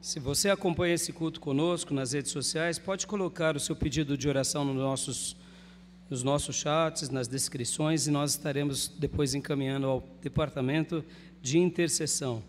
[0.00, 4.30] Se você acompanha esse culto conosco nas redes sociais, pode colocar o seu pedido de
[4.30, 5.36] oração nos nossos,
[6.08, 11.04] nos nossos chats, nas descrições, e nós estaremos depois encaminhando ao departamento
[11.42, 12.42] de intercessão.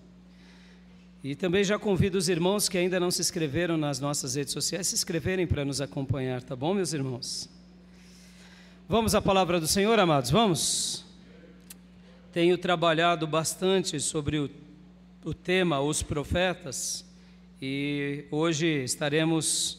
[1.21, 4.87] E também já convido os irmãos que ainda não se inscreveram nas nossas redes sociais,
[4.87, 7.49] se inscreverem para nos acompanhar, tá bom, meus irmãos?
[8.87, 11.03] Vamos à palavra do Senhor, amados, vamos?
[12.31, 14.49] Tenho trabalhado bastante sobre o,
[15.25, 17.10] o tema Os Profetas
[17.61, 19.77] e hoje estaremos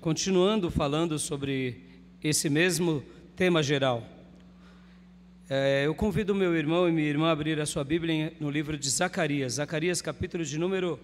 [0.00, 1.82] continuando falando sobre
[2.22, 3.02] esse mesmo
[3.34, 4.06] tema geral.
[5.50, 8.78] É, eu convido meu irmão e minha irmã a abrir a sua Bíblia no livro
[8.78, 11.00] de Zacarias, Zacarias capítulo de número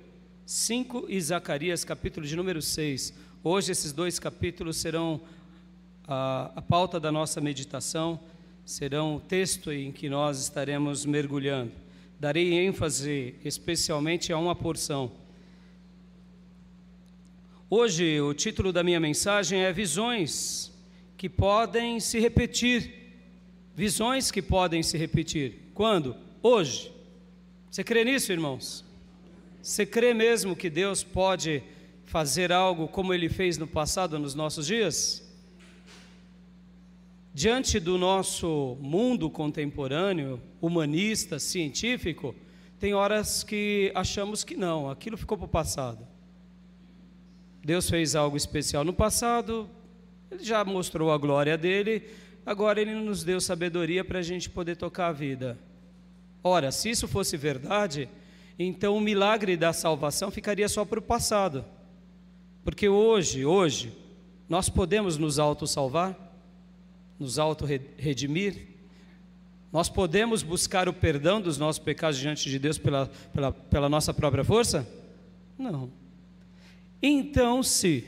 [0.47, 3.13] 5 e Zacarias capítulo de número 6.
[3.43, 5.21] Hoje esses dois capítulos serão
[6.07, 8.21] a, a pauta da nossa meditação,
[8.65, 11.73] serão o texto em que nós estaremos mergulhando.
[12.21, 15.19] Darei ênfase especialmente a uma porção
[17.73, 20.73] Hoje, o título da minha mensagem é Visões
[21.17, 22.93] que podem se repetir.
[23.77, 25.71] Visões que podem se repetir.
[25.73, 26.17] Quando?
[26.43, 26.91] Hoje.
[27.71, 28.85] Você crê nisso, irmãos?
[29.63, 31.63] Você crê mesmo que Deus pode
[32.07, 35.33] fazer algo como ele fez no passado, nos nossos dias?
[37.33, 42.35] Diante do nosso mundo contemporâneo, humanista, científico,
[42.81, 46.10] tem horas que achamos que não, aquilo ficou para o passado.
[47.65, 49.69] Deus fez algo especial no passado,
[50.31, 52.09] Ele já mostrou a glória dele,
[52.45, 55.59] agora Ele nos deu sabedoria para a gente poder tocar a vida.
[56.43, 58.09] Ora, se isso fosse verdade,
[58.59, 61.65] então o milagre da salvação ficaria só para o passado.
[62.65, 63.93] Porque hoje, hoje,
[64.49, 66.17] nós podemos nos auto-salvar,
[67.19, 68.69] nos auto-redimir,
[69.73, 74.13] nós podemos buscar o perdão dos nossos pecados diante de Deus pela, pela, pela nossa
[74.13, 74.89] própria força?
[75.57, 75.91] Não.
[77.03, 78.05] Então, se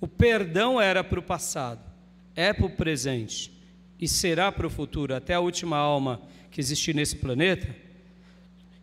[0.00, 1.80] o perdão era para o passado,
[2.34, 3.52] é para o presente
[3.98, 6.20] e será para o futuro, até a última alma
[6.50, 7.74] que existir nesse planeta,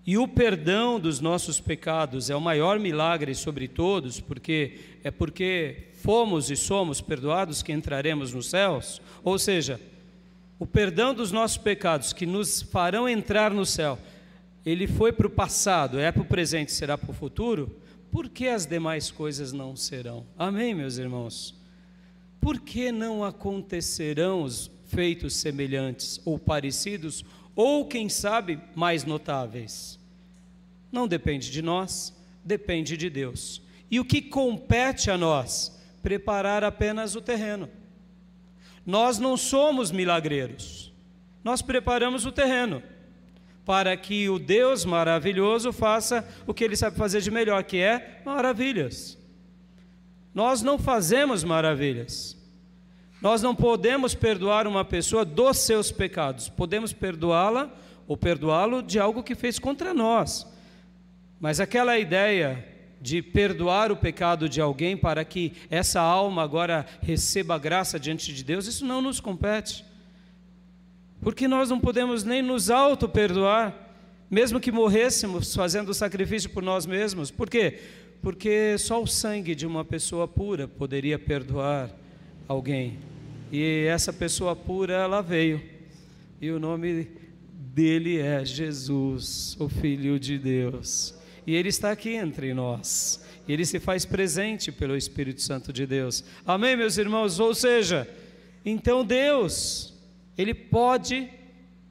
[0.05, 5.87] e o perdão dos nossos pecados é o maior milagre sobre todos, porque é porque
[6.03, 9.79] fomos e somos perdoados que entraremos nos céus, ou seja,
[10.59, 13.97] o perdão dos nossos pecados que nos farão entrar no céu,
[14.65, 17.75] ele foi para o passado, é para o presente, será para o futuro
[18.15, 20.25] por que as demais coisas não serão?
[20.37, 21.53] Amém, meus irmãos?
[22.39, 29.99] Por que não acontecerão os feitos semelhantes ou parecidos, ou quem sabe mais notáveis?
[30.89, 33.61] Não depende de nós, depende de Deus.
[33.91, 35.77] E o que compete a nós?
[36.01, 37.67] Preparar apenas o terreno.
[38.85, 40.89] Nós não somos milagreiros,
[41.43, 42.81] nós preparamos o terreno
[43.65, 48.21] para que o Deus maravilhoso faça o que ele sabe fazer de melhor, que é
[48.23, 49.17] maravilhas.
[50.33, 52.37] Nós não fazemos maravilhas.
[53.21, 56.47] Nós não podemos perdoar uma pessoa dos seus pecados.
[56.47, 57.71] Podemos perdoá-la
[58.07, 60.45] ou perdoá-lo de algo que fez contra nós.
[61.39, 62.63] Mas aquela ideia
[63.01, 68.43] de perdoar o pecado de alguém para que essa alma agora receba graça diante de
[68.43, 69.85] Deus, isso não nos compete.
[71.25, 73.75] Porque nós não podemos nem nos auto-perdoar,
[74.29, 77.31] mesmo que morrêssemos fazendo o sacrifício por nós mesmos.
[77.31, 77.79] Por quê?
[78.21, 81.89] Porque só o sangue de uma pessoa pura poderia perdoar
[82.47, 82.99] alguém.
[83.51, 85.59] E essa pessoa pura, ela veio.
[86.39, 87.07] E o nome
[87.73, 91.15] dele é Jesus, o Filho de Deus.
[91.47, 93.25] E ele está aqui entre nós.
[93.47, 96.23] E ele se faz presente pelo Espírito Santo de Deus.
[96.45, 97.39] Amém, meus irmãos?
[97.39, 98.07] Ou seja,
[98.63, 99.94] então Deus
[100.37, 101.29] ele pode,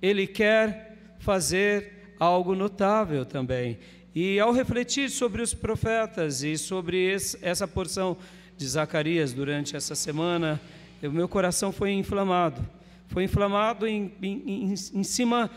[0.00, 3.78] ele quer fazer algo notável também.
[4.14, 8.16] E ao refletir sobre os profetas e sobre esse, essa porção
[8.56, 10.60] de Zacarias durante essa semana,
[11.02, 12.64] o meu coração foi inflamado.
[13.08, 15.50] Foi inflamado em, em, em cima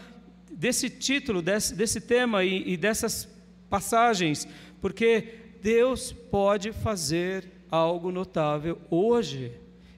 [0.52, 3.30] desse título, desse, desse tema e, e dessas
[3.70, 4.48] passagens,
[4.82, 9.52] porque Deus pode fazer algo notável hoje.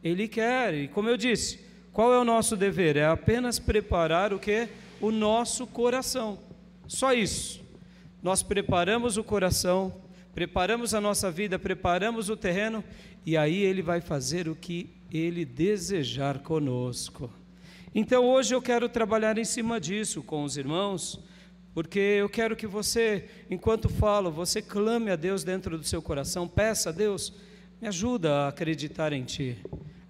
[0.04, 1.60] Ele quer, e como eu disse,
[2.00, 2.96] qual é o nosso dever?
[2.96, 4.70] É apenas preparar o que?
[5.02, 6.40] O nosso coração.
[6.88, 7.62] Só isso.
[8.24, 9.94] Nós preparamos o coração,
[10.34, 12.86] preparamos a nossa vida, preparamos o terreno
[13.26, 17.30] e aí ele vai fazer o que ele desejar conosco.
[17.94, 21.20] Então hoje eu quero trabalhar em cima disso com os irmãos,
[21.74, 26.48] porque eu quero que você, enquanto falo, você clame a Deus dentro do seu coração,
[26.48, 27.34] peça a Deus,
[27.82, 29.58] me ajuda a acreditar em Ti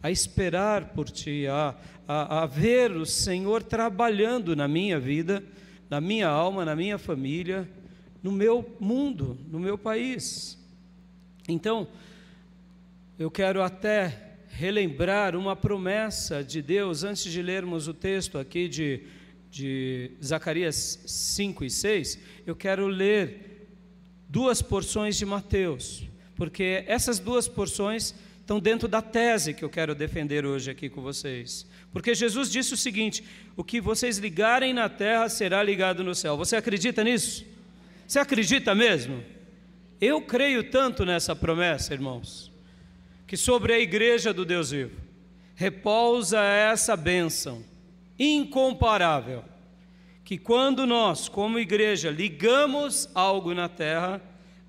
[0.01, 1.75] a esperar por Ti, a,
[2.07, 5.43] a, a ver o Senhor trabalhando na minha vida,
[5.89, 7.69] na minha alma, na minha família,
[8.21, 10.57] no meu mundo, no meu país.
[11.47, 11.87] Então,
[13.17, 19.03] eu quero até relembrar uma promessa de Deus, antes de lermos o texto aqui de,
[19.49, 23.67] de Zacarias 5 e 6, eu quero ler
[24.27, 26.03] duas porções de Mateus,
[26.35, 28.13] porque essas duas porções
[28.49, 31.67] estão dentro da tese que eu quero defender hoje aqui com vocês.
[31.93, 33.23] Porque Jesus disse o seguinte:
[33.55, 36.35] o que vocês ligarem na terra será ligado no céu.
[36.35, 37.45] Você acredita nisso?
[38.07, 39.23] Você acredita mesmo?
[40.01, 42.51] Eu creio tanto nessa promessa, irmãos,
[43.27, 44.99] que sobre a igreja do Deus vivo
[45.53, 47.63] repousa essa bênção
[48.17, 49.43] incomparável,
[50.23, 54.19] que quando nós, como igreja, ligamos algo na terra,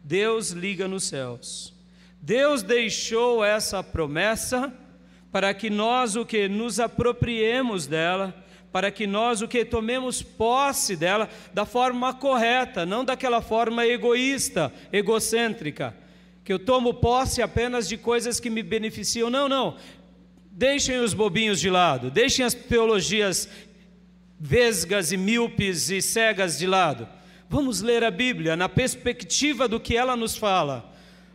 [0.05, 1.80] Deus liga nos céus.
[2.23, 4.73] Deus deixou essa promessa
[5.33, 8.35] para que nós o que nos apropriemos dela,
[8.71, 14.73] para que nós o que tomemos posse dela da forma correta, não daquela forma egoísta,
[14.93, 15.97] egocêntrica,
[16.45, 19.31] que eu tomo posse apenas de coisas que me beneficiam.
[19.31, 19.77] Não, não.
[20.51, 23.49] Deixem os bobinhos de lado, deixem as teologias
[24.39, 27.09] vesgas e míopes e cegas de lado.
[27.49, 30.90] Vamos ler a Bíblia na perspectiva do que ela nos fala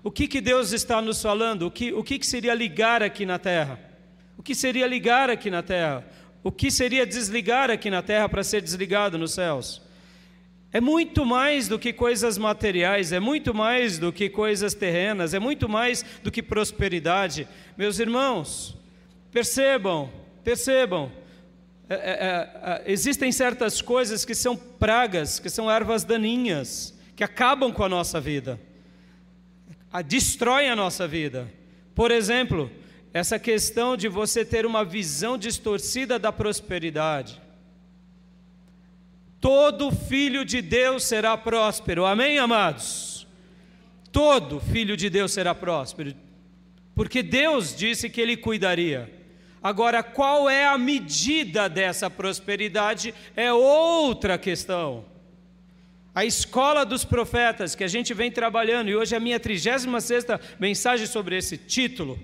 [0.06, 1.64] o que, que Deus está nos falando?
[1.64, 3.80] O que, o que, que seria ligar aqui na terra?
[4.38, 6.06] O que seria ligar aqui na terra?
[6.44, 9.82] O que seria desligar aqui na terra para ser desligado nos céus?
[10.72, 15.40] É muito mais do que coisas materiais, é muito mais do que coisas terrenas, é
[15.40, 17.48] muito mais do que prosperidade.
[17.76, 18.78] Meus irmãos,
[19.32, 20.12] percebam,
[20.44, 21.12] percebam,
[21.90, 27.24] é, é, é, é existem certas coisas que são pragas, que são ervas daninhas, que
[27.24, 28.60] acabam com a nossa vida
[29.96, 31.50] a, destrói a nossa vida.
[31.94, 32.70] Por exemplo,
[33.14, 37.42] essa questão de você ter uma visão distorcida da prosperidade.
[39.40, 43.26] Todo filho de Deus será próspero, amém, amados?
[44.12, 46.14] Todo filho de Deus será próspero,
[46.94, 49.10] porque Deus disse que Ele cuidaria.
[49.64, 55.06] Agora, qual é a medida dessa prosperidade é outra questão.
[56.16, 59.86] A escola dos profetas que a gente vem trabalhando, e hoje é a minha 36
[60.58, 62.18] mensagem sobre esse título,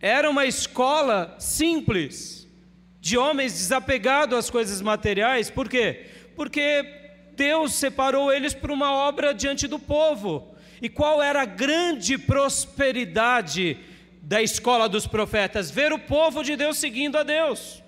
[0.00, 2.48] era uma escola simples,
[2.98, 6.06] de homens desapegados às coisas materiais, por quê?
[6.34, 6.86] Porque
[7.36, 10.54] Deus separou eles para uma obra diante do povo.
[10.80, 13.76] E qual era a grande prosperidade
[14.22, 15.70] da escola dos profetas?
[15.70, 17.82] Ver o povo de Deus seguindo a Deus.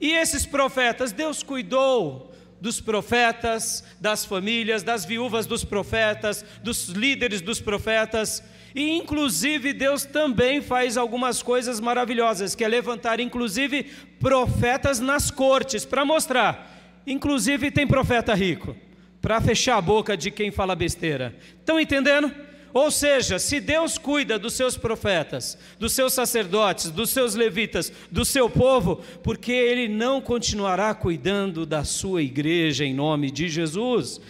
[0.00, 7.40] E esses profetas, Deus cuidou dos profetas, das famílias, das viúvas dos profetas, dos líderes
[7.40, 8.42] dos profetas.
[8.74, 13.84] E inclusive Deus também faz algumas coisas maravilhosas, que é levantar inclusive
[14.20, 17.02] profetas nas cortes para mostrar.
[17.06, 18.76] Inclusive tem profeta rico,
[19.20, 21.36] para fechar a boca de quem fala besteira.
[21.60, 22.32] Estão entendendo?
[22.76, 28.22] Ou seja, se Deus cuida dos seus profetas, dos seus sacerdotes, dos seus levitas, do
[28.22, 34.20] seu povo, porque Ele não continuará cuidando da sua igreja em nome de Jesus?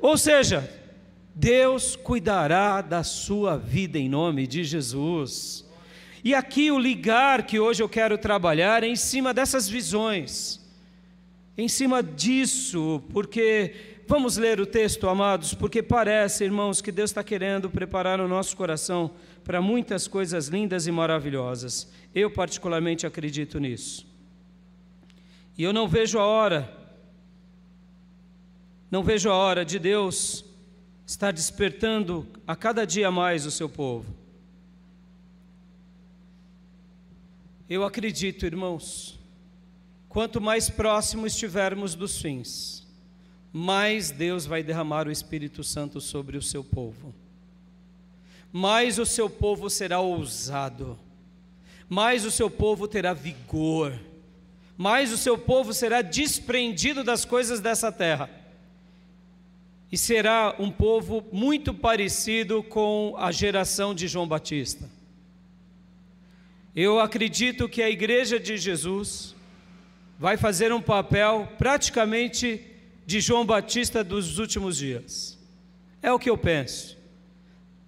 [0.00, 0.68] Ou seja,
[1.32, 5.64] Deus cuidará da sua vida em nome de Jesus.
[6.24, 10.60] E aqui o ligar que hoje eu quero trabalhar é em cima dessas visões,
[11.56, 17.22] em cima disso, porque Vamos ler o texto, amados, porque parece, irmãos, que Deus está
[17.22, 19.12] querendo preparar o nosso coração
[19.44, 21.90] para muitas coisas lindas e maravilhosas.
[22.14, 24.06] Eu, particularmente, acredito nisso.
[25.56, 26.72] E eu não vejo a hora,
[28.90, 30.44] não vejo a hora de Deus
[31.06, 34.14] estar despertando a cada dia mais o seu povo.
[37.68, 39.18] Eu acredito, irmãos,
[40.08, 42.81] quanto mais próximo estivermos dos fins,
[43.52, 47.14] mais Deus vai derramar o Espírito Santo sobre o seu povo.
[48.50, 50.98] Mais o seu povo será ousado,
[51.88, 53.98] mais o seu povo terá vigor,
[54.76, 58.30] mais o seu povo será desprendido das coisas dessa terra.
[59.90, 64.88] E será um povo muito parecido com a geração de João Batista.
[66.74, 69.34] Eu acredito que a igreja de Jesus
[70.18, 72.71] vai fazer um papel praticamente
[73.12, 75.38] de João Batista dos últimos dias.
[76.00, 76.96] É o que eu penso.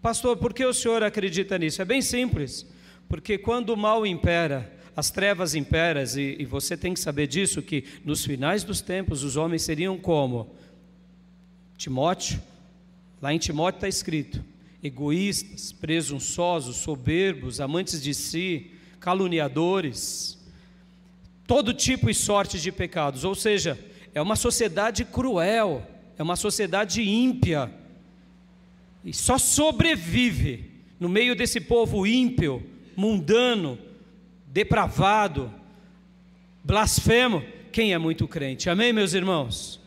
[0.02, 1.80] Pastor, por que o senhor acredita nisso?
[1.80, 2.66] É bem simples.
[3.08, 7.62] Porque quando o mal impera, as trevas imperam, e, e você tem que saber disso,
[7.62, 10.54] que nos finais dos tempos os homens seriam como?
[11.78, 12.38] Timóteo,
[13.22, 14.44] lá em Timóteo está escrito:
[14.82, 20.38] egoístas, presunçosos, soberbos, amantes de si, caluniadores,
[21.46, 23.24] todo tipo e sorte de pecados.
[23.24, 23.78] Ou seja,
[24.14, 25.84] é uma sociedade cruel,
[26.16, 27.70] é uma sociedade ímpia
[29.04, 32.62] e só sobrevive no meio desse povo ímpio,
[32.96, 33.78] mundano,
[34.46, 35.52] depravado,
[36.62, 38.70] blasfemo, quem é muito crente.
[38.70, 39.80] Amém, meus irmãos?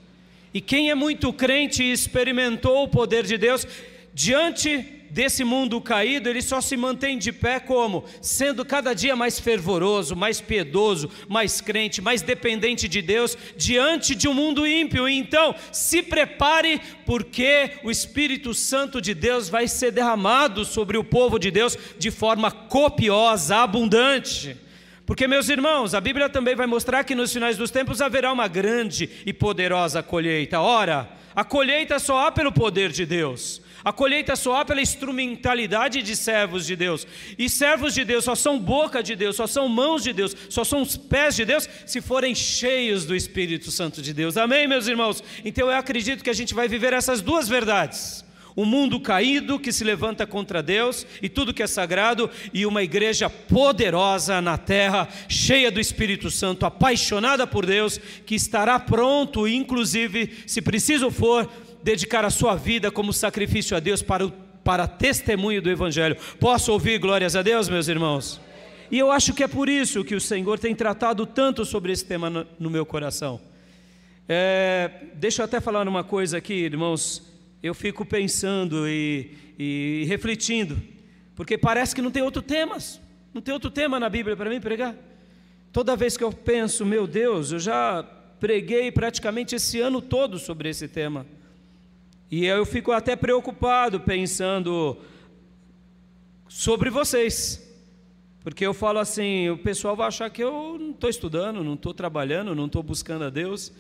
[0.54, 3.66] E quem é muito crente e experimentou o poder de Deus,
[4.14, 8.04] diante desse mundo caído, ele só se mantém de pé como?
[8.22, 14.28] Sendo cada dia mais fervoroso, mais piedoso, mais crente, mais dependente de Deus, diante de
[14.28, 15.08] um mundo ímpio.
[15.08, 21.40] Então, se prepare, porque o Espírito Santo de Deus vai ser derramado sobre o povo
[21.40, 24.56] de Deus de forma copiosa, abundante.
[25.06, 28.48] Porque, meus irmãos, a Bíblia também vai mostrar que nos finais dos tempos haverá uma
[28.50, 30.60] grande e poderosa colheita.
[30.60, 33.62] Ora, a colheita só há pelo poder de Deus.
[33.84, 37.08] A colheita só há pela instrumentalidade de servos de Deus.
[37.38, 40.64] E servos de Deus só são boca de Deus, só são mãos de Deus, só
[40.64, 44.38] são os pés de Deus, se forem cheios do Espírito Santo de Deus.
[44.38, 45.24] Amém, meus irmãos?
[45.44, 48.26] Então eu acredito que a gente vai viver essas duas verdades
[48.58, 52.82] um mundo caído que se levanta contra Deus e tudo que é sagrado, e uma
[52.82, 60.32] igreja poderosa na terra, cheia do Espírito Santo, apaixonada por Deus, que estará pronto, inclusive,
[60.48, 61.48] se preciso for,
[61.84, 64.32] dedicar a sua vida como sacrifício a Deus para, o,
[64.64, 66.18] para testemunho do Evangelho.
[66.40, 68.42] Posso ouvir glórias a Deus, meus irmãos?
[68.90, 72.06] E eu acho que é por isso que o Senhor tem tratado tanto sobre esse
[72.06, 73.40] tema no, no meu coração.
[74.28, 77.28] É, deixa eu até falar uma coisa aqui, irmãos
[77.62, 80.78] eu fico pensando e, e refletindo,
[81.36, 83.02] porque parece que não tem outro temas,
[83.34, 84.96] não tem outro tema na Bíblia para mim pregar.
[85.72, 88.04] Toda vez que eu penso, meu Deus, eu já
[88.40, 91.26] preguei praticamente esse ano todo sobre esse tema.
[92.30, 94.98] E eu fico até preocupado pensando
[96.48, 97.64] sobre vocês.
[98.44, 101.94] Porque eu falo assim, o pessoal vai achar que eu não estou estudando, não estou
[101.94, 103.72] trabalhando, não estou buscando a Deus.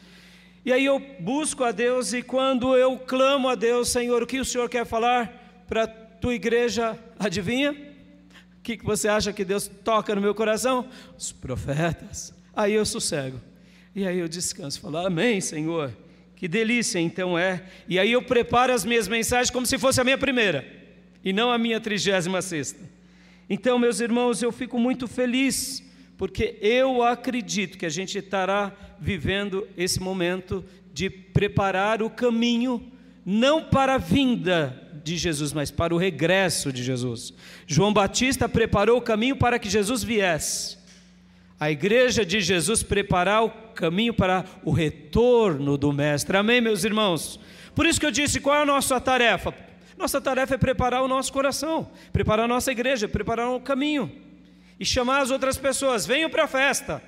[0.65, 4.39] E aí eu busco a Deus e quando eu clamo a Deus, Senhor, o que
[4.39, 7.71] o Senhor quer falar para a tua igreja, adivinha?
[7.71, 10.87] O que, que você acha que Deus toca no meu coração?
[11.17, 12.33] Os profetas.
[12.53, 13.39] Aí eu sossego.
[13.95, 15.93] E aí eu descanso, falo, Amém, Senhor.
[16.37, 17.63] Que delícia então é.
[17.89, 20.65] E aí eu preparo as minhas mensagens como se fosse a minha primeira
[21.25, 22.79] e não a minha trigésima sexta.
[23.49, 25.83] Então, meus irmãos, eu fico muito feliz
[26.15, 30.63] porque eu acredito que a gente estará vivendo esse momento
[30.93, 32.91] de preparar o caminho,
[33.25, 37.33] não para a vinda de Jesus, mas para o regresso de Jesus.
[37.65, 40.76] João Batista preparou o caminho para que Jesus viesse.
[41.59, 46.37] A igreja de Jesus preparar o caminho para o retorno do Mestre.
[46.37, 47.39] Amém, meus irmãos?
[47.73, 49.53] Por isso que eu disse: qual é a nossa tarefa?
[49.97, 54.11] Nossa tarefa é preparar o nosso coração, preparar a nossa igreja, preparar o caminho
[54.79, 57.01] e chamar as outras pessoas: venham para a festa.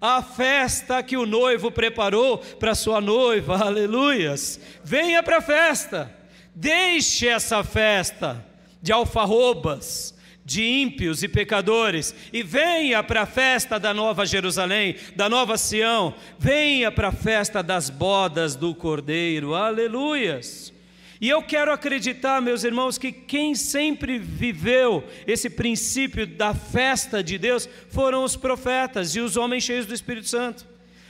[0.00, 4.60] A festa que o noivo preparou para sua noiva, aleluias.
[4.82, 6.12] Venha para a festa,
[6.54, 8.44] deixe essa festa
[8.82, 10.13] de alfarrobas,
[10.44, 16.14] de ímpios e pecadores, e venha para a festa da Nova Jerusalém, da Nova Sião,
[16.38, 20.74] venha para a festa das bodas do Cordeiro, aleluias.
[21.20, 27.38] E eu quero acreditar, meus irmãos, que quem sempre viveu esse princípio da festa de
[27.38, 30.66] Deus foram os profetas e os homens cheios do Espírito Santo.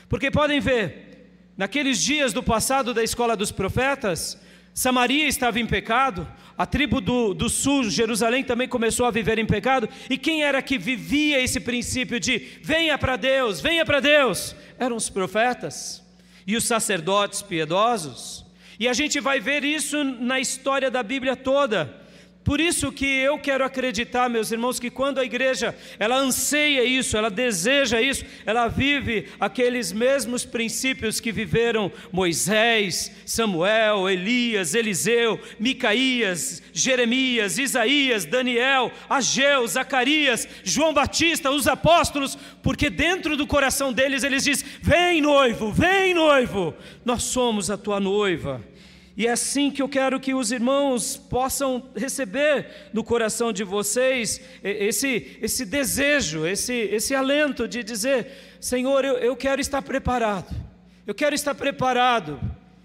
[0.08, 4.38] Porque podem ver, naqueles dias do passado da escola dos profetas,
[4.72, 9.46] Samaria estava em pecado, a tribo do, do sul, Jerusalém, também começou a viver em
[9.46, 14.54] pecado, e quem era que vivia esse princípio de venha para Deus, venha para Deus?
[14.78, 16.02] Eram os profetas
[16.46, 18.44] e os sacerdotes piedosos.
[18.78, 22.03] E a gente vai ver isso na história da Bíblia toda.
[22.44, 27.16] Por isso que eu quero acreditar, meus irmãos, que quando a igreja ela anseia isso,
[27.16, 36.62] ela deseja isso, ela vive aqueles mesmos princípios que viveram Moisés, Samuel, Elias, Eliseu, Micaías,
[36.70, 44.44] Jeremias, Isaías, Daniel, Ageu, Zacarias, João Batista, os apóstolos, porque dentro do coração deles eles
[44.44, 46.74] dizem: Vem noivo, vem noivo,
[47.06, 48.73] nós somos a tua noiva.
[49.16, 54.40] E é assim que eu quero que os irmãos possam receber no coração de vocês
[54.62, 58.26] esse, esse desejo, esse, esse alento de dizer:
[58.60, 60.52] Senhor, eu, eu quero estar preparado,
[61.06, 62.40] eu quero estar preparado,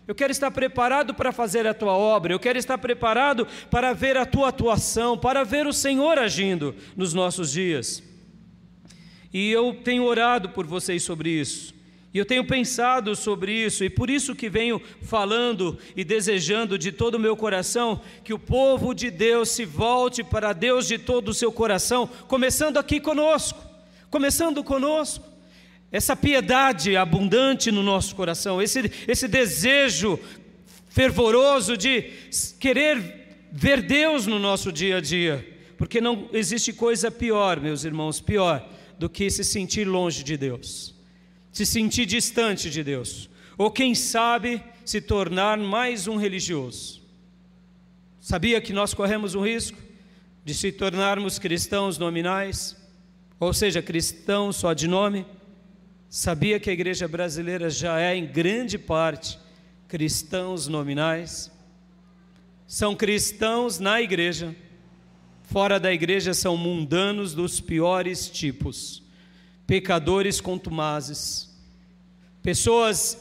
[0.08, 4.16] eu quero estar preparado para fazer a tua obra, eu quero estar preparado para ver
[4.16, 8.04] a tua atuação, para ver o Senhor agindo nos nossos dias.
[9.34, 11.79] E eu tenho orado por vocês sobre isso.
[12.12, 16.92] E eu tenho pensado sobre isso, e por isso que venho falando e desejando de
[16.92, 21.30] todo o meu coração que o povo de Deus se volte para Deus de todo
[21.30, 23.64] o seu coração, começando aqui conosco,
[24.10, 25.24] começando conosco.
[25.92, 30.20] Essa piedade abundante no nosso coração, esse, esse desejo
[30.90, 32.12] fervoroso de
[32.60, 35.48] querer ver Deus no nosso dia a dia,
[35.78, 40.94] porque não existe coisa pior, meus irmãos, pior do que se sentir longe de Deus,
[41.60, 47.02] se sentir distante de Deus, ou quem sabe se tornar mais um religioso.
[48.22, 49.78] Sabia que nós corremos o risco
[50.46, 52.78] de se tornarmos cristãos nominais,
[53.38, 55.26] ou seja, cristãos só de nome?
[56.08, 59.38] Sabia que a igreja brasileira já é, em grande parte,
[59.86, 61.52] cristãos nominais?
[62.66, 64.56] São cristãos na igreja,
[65.44, 69.04] fora da igreja são mundanos dos piores tipos,
[69.68, 71.49] pecadores contumazes,
[72.42, 73.18] pessoas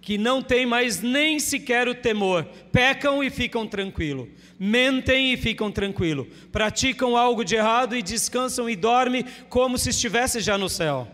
[0.00, 5.70] que não têm mais nem sequer o temor, pecam e ficam tranquilos, mentem e ficam
[5.70, 11.06] tranquilos, praticam algo de errado e descansam e dormem como se estivesse já no céu.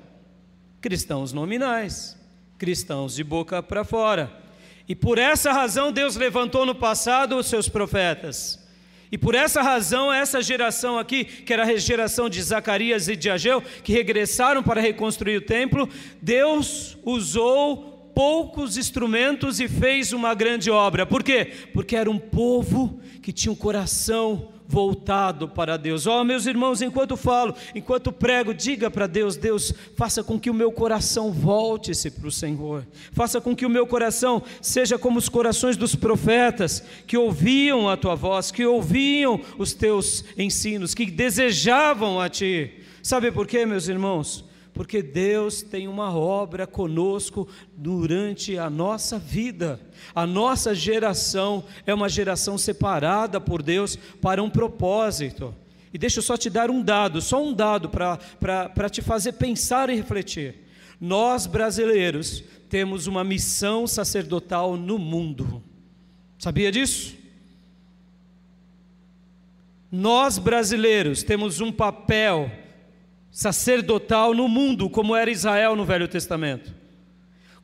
[0.80, 2.16] Cristãos nominais,
[2.58, 4.32] cristãos de boca para fora.
[4.88, 8.65] E por essa razão Deus levantou no passado os seus profetas.
[9.10, 13.30] E por essa razão, essa geração aqui, que era a geração de Zacarias e de
[13.30, 15.88] Ageu, que regressaram para reconstruir o templo,
[16.20, 21.04] Deus usou poucos instrumentos e fez uma grande obra.
[21.04, 21.52] Por quê?
[21.72, 26.06] Porque era um povo que tinha um coração voltado para Deus.
[26.06, 30.50] Ó, oh, meus irmãos, enquanto falo, enquanto prego, diga para Deus: Deus, faça com que
[30.50, 32.86] o meu coração volte-se para o Senhor.
[33.12, 37.96] Faça com que o meu coração seja como os corações dos profetas que ouviam a
[37.96, 42.72] tua voz, que ouviam os teus ensinos, que desejavam a ti.
[43.02, 44.44] Sabe por quê, meus irmãos?
[44.76, 49.80] Porque Deus tem uma obra conosco durante a nossa vida.
[50.14, 55.54] A nossa geração é uma geração separada por Deus para um propósito.
[55.94, 59.88] E deixa eu só te dar um dado, só um dado para te fazer pensar
[59.88, 60.56] e refletir.
[61.00, 65.62] Nós brasileiros temos uma missão sacerdotal no mundo.
[66.38, 67.16] Sabia disso?
[69.90, 72.50] Nós brasileiros temos um papel
[73.36, 76.74] sacerdotal no mundo, como era Israel no Velho Testamento.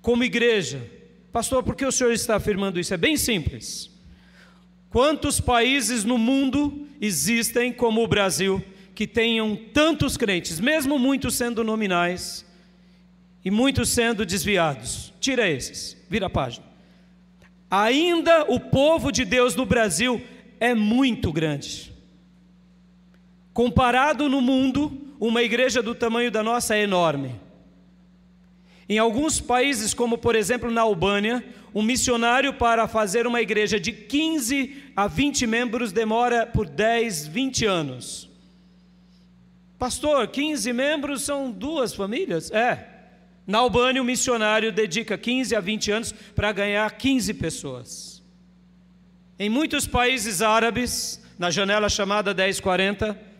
[0.02, 0.86] Como igreja.
[1.32, 2.92] Pastor, por que o senhor está afirmando isso?
[2.92, 3.90] É bem simples.
[4.90, 8.62] Quantos países no mundo existem, como o Brasil,
[8.94, 12.44] que tenham tantos crentes, mesmo muitos sendo nominais
[13.42, 15.10] e muitos sendo desviados?
[15.20, 16.66] Tira esses, vira a página.
[17.70, 20.22] Ainda o povo de Deus no Brasil
[20.60, 21.94] é muito grande.
[23.54, 27.40] Comparado no mundo, uma igreja do tamanho da nossa é enorme.
[28.88, 33.92] Em alguns países, como por exemplo na Albânia, um missionário para fazer uma igreja de
[33.92, 38.28] 15 a 20 membros demora por 10, 20 anos.
[39.78, 42.50] Pastor, 15 membros são duas famílias?
[42.50, 42.88] É.
[43.46, 48.22] Na Albânia, o missionário dedica 15 a 20 anos para ganhar 15 pessoas.
[49.38, 53.31] Em muitos países árabes, na janela chamada 1040,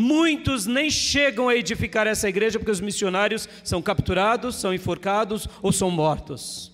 [0.00, 5.70] Muitos nem chegam a edificar essa igreja porque os missionários são capturados, são enforcados ou
[5.72, 6.72] são mortos.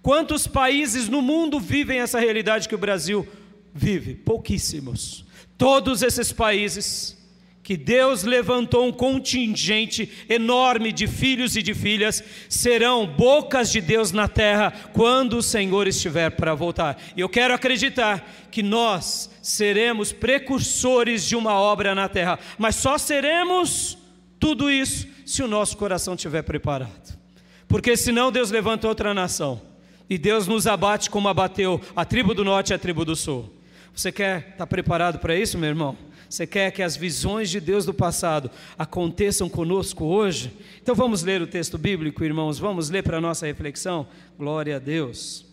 [0.00, 3.26] Quantos países no mundo vivem essa realidade que o Brasil
[3.74, 4.14] vive?
[4.14, 5.24] Pouquíssimos.
[5.58, 7.18] Todos esses países
[7.66, 14.12] que Deus levantou um contingente enorme de filhos e de filhas, serão bocas de Deus
[14.12, 16.96] na terra quando o Senhor estiver para voltar.
[17.16, 22.96] E eu quero acreditar que nós seremos precursores de uma obra na terra, mas só
[22.96, 23.98] seremos
[24.38, 27.18] tudo isso se o nosso coração estiver preparado.
[27.66, 29.60] Porque senão Deus levanta outra nação
[30.08, 33.52] e Deus nos abate como abateu a tribo do norte e a tribo do sul.
[33.92, 36.06] Você quer estar tá preparado para isso, meu irmão?
[36.36, 40.52] Você quer que as visões de Deus do passado aconteçam conosco hoje?
[40.82, 44.06] Então vamos ler o texto bíblico, irmãos, vamos ler para a nossa reflexão?
[44.36, 45.46] Glória a Deus.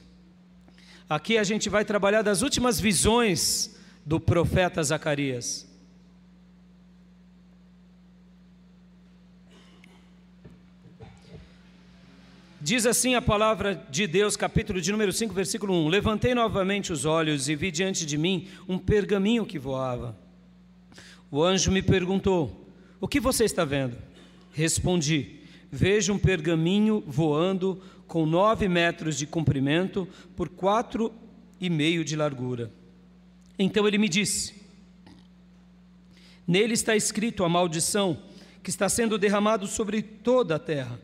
[1.10, 5.66] Aqui a gente vai trabalhar das últimas visões do profeta Zacarias.
[12.60, 17.06] Diz assim a palavra de Deus, capítulo de número 5, versículo 1: Levantei novamente os
[17.06, 20.22] olhos e vi diante de mim um pergaminho que voava.
[21.34, 22.70] O anjo me perguntou:
[23.02, 23.98] O que você está vendo?
[24.52, 25.40] Respondi:
[25.72, 31.12] Vejo um pergaminho voando com nove metros de comprimento por quatro
[31.60, 32.72] e meio de largura.
[33.58, 34.54] Então ele me disse:
[36.48, 38.16] Nele está escrito a maldição
[38.62, 41.02] que está sendo derramado sobre toda a terra,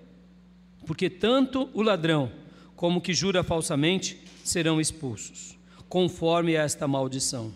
[0.85, 2.31] porque tanto o ladrão
[2.75, 5.57] como o que jura falsamente serão expulsos,
[5.89, 7.51] conforme esta maldição.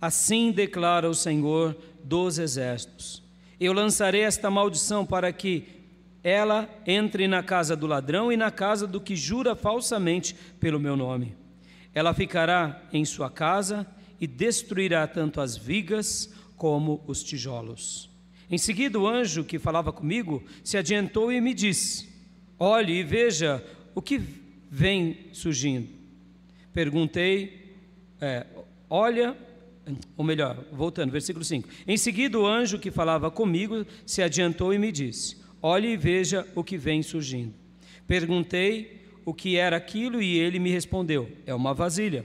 [0.00, 3.22] Assim declara o Senhor dos exércitos.
[3.58, 5.66] Eu lançarei esta maldição para que
[6.22, 10.96] ela entre na casa do ladrão e na casa do que jura falsamente pelo meu
[10.96, 11.34] nome.
[11.94, 13.86] Ela ficará em sua casa
[14.20, 18.10] e destruirá tanto as vigas como os tijolos.
[18.50, 22.08] Em seguida, o anjo que falava comigo se adiantou e me disse:
[22.58, 24.20] Olhe e veja o que
[24.70, 25.88] vem surgindo.
[26.72, 27.74] Perguntei,
[28.20, 28.46] é,
[28.88, 29.36] olha,
[30.16, 31.68] ou melhor, voltando, versículo 5.
[31.86, 36.46] Em seguida, o anjo que falava comigo se adiantou e me disse: Olhe e veja
[36.54, 37.54] o que vem surgindo.
[38.06, 42.24] Perguntei o que era aquilo e ele me respondeu: É uma vasilha.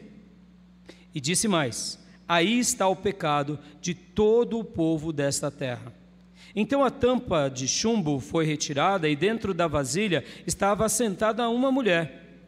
[1.13, 5.93] E disse mais: Aí está o pecado de todo o povo desta terra.
[6.55, 12.43] Então a tampa de chumbo foi retirada e dentro da vasilha estava sentada uma mulher.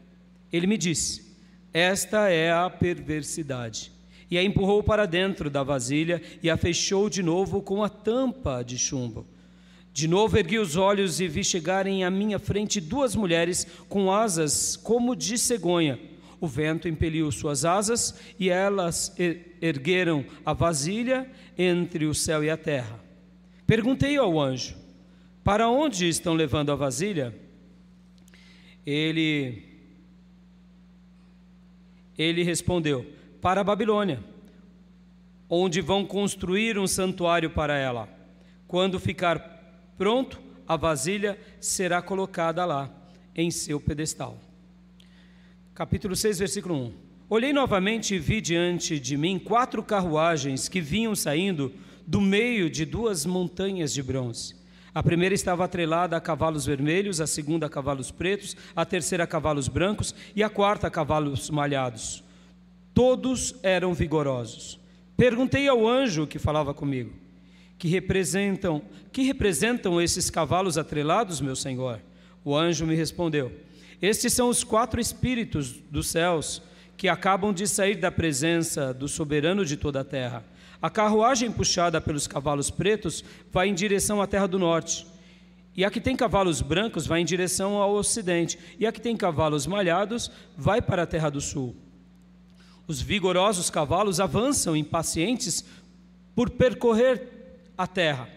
[0.51, 1.35] Ele me disse:
[1.73, 3.96] Esta é a perversidade.
[4.29, 8.61] E a empurrou para dentro da vasilha e a fechou de novo com a tampa
[8.61, 9.25] de chumbo.
[9.93, 14.75] De novo ergui os olhos e vi chegarem à minha frente duas mulheres com asas
[14.75, 15.99] como de cegonha.
[16.39, 19.15] O vento impeliu suas asas e elas
[19.59, 22.99] ergueram a vasilha entre o céu e a terra.
[23.65, 24.75] Perguntei ao anjo:
[25.43, 27.33] Para onde estão levando a vasilha?
[28.85, 29.63] Ele
[32.17, 33.05] ele respondeu:
[33.41, 34.23] Para a Babilônia,
[35.49, 38.09] onde vão construir um santuário para ela.
[38.67, 39.57] Quando ficar
[39.97, 42.89] Pronto, a vasilha será colocada lá
[43.35, 44.37] em seu pedestal.
[45.73, 46.93] Capítulo 6, versículo 1.
[47.29, 51.73] Olhei novamente e vi diante de mim quatro carruagens que vinham saindo
[52.05, 54.55] do meio de duas montanhas de bronze.
[54.93, 59.27] A primeira estava atrelada a cavalos vermelhos, a segunda a cavalos pretos, a terceira a
[59.27, 62.23] cavalos brancos e a quarta a cavalos malhados.
[62.97, 64.79] Todos eram vigorosos.
[65.15, 67.13] Perguntei ao anjo que falava comigo:
[67.77, 68.81] que representam,
[69.11, 72.01] que representam esses cavalos atrelados, meu Senhor?
[72.43, 73.51] O anjo me respondeu:
[74.01, 76.59] Estes são os quatro espíritos dos céus
[76.97, 80.43] que acabam de sair da presença do soberano de toda a terra.
[80.81, 85.05] A carruagem puxada pelos cavalos pretos vai em direção à terra do norte.
[85.75, 88.57] E a que tem cavalos brancos vai em direção ao ocidente.
[88.79, 91.75] E a que tem cavalos malhados vai para a terra do sul.
[92.87, 95.63] Os vigorosos cavalos avançam impacientes
[96.33, 97.27] por percorrer
[97.77, 98.29] a terra.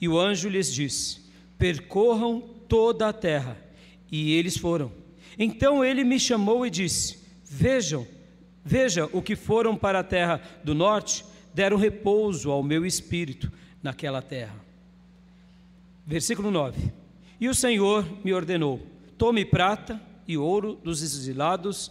[0.00, 1.20] E o anjo lhes disse:
[1.58, 3.56] Percorram toda a terra.
[4.10, 4.92] E eles foram.
[5.36, 8.06] Então ele me chamou e disse: Vejam,
[8.64, 13.50] veja o que foram para a terra do norte, deram repouso ao meu espírito
[13.82, 14.54] naquela terra.
[16.06, 16.92] Versículo 9:
[17.40, 18.80] E o Senhor me ordenou:
[19.18, 21.90] Tome prata e ouro dos exilados,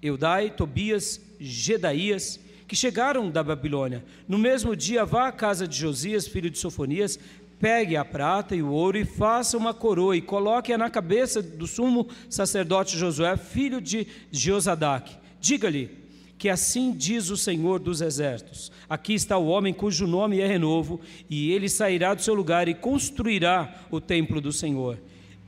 [0.00, 4.04] Eudai, Tobias, Gedaías, que chegaram da Babilônia.
[4.26, 7.18] No mesmo dia, vá à casa de Josias, filho de Sofonias,
[7.58, 11.66] pegue a prata e o ouro e faça uma coroa e coloque-a na cabeça do
[11.66, 15.16] sumo sacerdote Josué, filho de Josadac.
[15.40, 15.90] Diga-lhe
[16.38, 21.00] que assim diz o Senhor dos exércitos: Aqui está o homem cujo nome é renovo,
[21.28, 24.98] e ele sairá do seu lugar e construirá o templo do Senhor.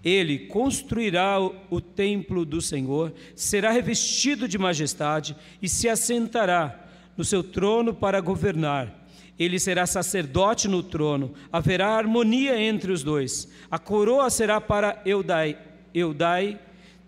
[0.02, 7.42] Ele construirá o templo do Senhor, será revestido de majestade e se assentará no seu
[7.42, 9.06] trono para governar.
[9.38, 13.48] Ele será sacerdote no trono, haverá harmonia entre os dois.
[13.70, 15.58] A coroa será para Eudai,
[15.94, 16.58] Eudai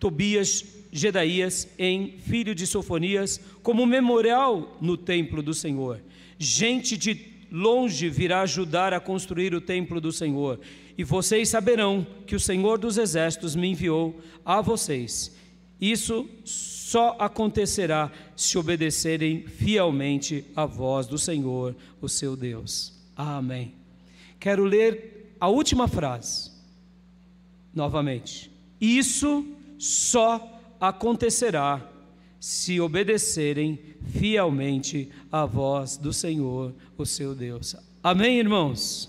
[0.03, 6.03] Tobias, Gedaías, em filho de Sofonias, como memorial no templo do Senhor.
[6.37, 7.15] Gente de
[7.53, 10.59] longe virá ajudar a construir o templo do Senhor,
[10.97, 15.37] e vocês saberão que o Senhor dos exércitos me enviou a vocês.
[15.79, 22.93] Isso só acontecerá se obedecerem fielmente à voz do Senhor, o seu Deus.
[23.15, 23.75] Amém.
[24.41, 26.51] Quero ler a última frase
[27.75, 28.51] novamente.
[28.81, 29.47] Isso
[29.79, 31.92] só acontecerá
[32.43, 33.79] se obedecerem
[34.19, 37.77] fielmente à voz do Senhor, o seu Deus.
[38.03, 39.09] Amém, irmãos?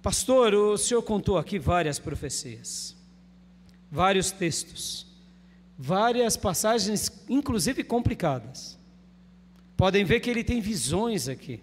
[0.00, 2.94] Pastor, o senhor contou aqui várias profecias,
[3.90, 5.04] vários textos
[5.78, 8.78] várias passagens, inclusive complicadas.
[9.76, 11.60] Podem ver que ele tem visões aqui,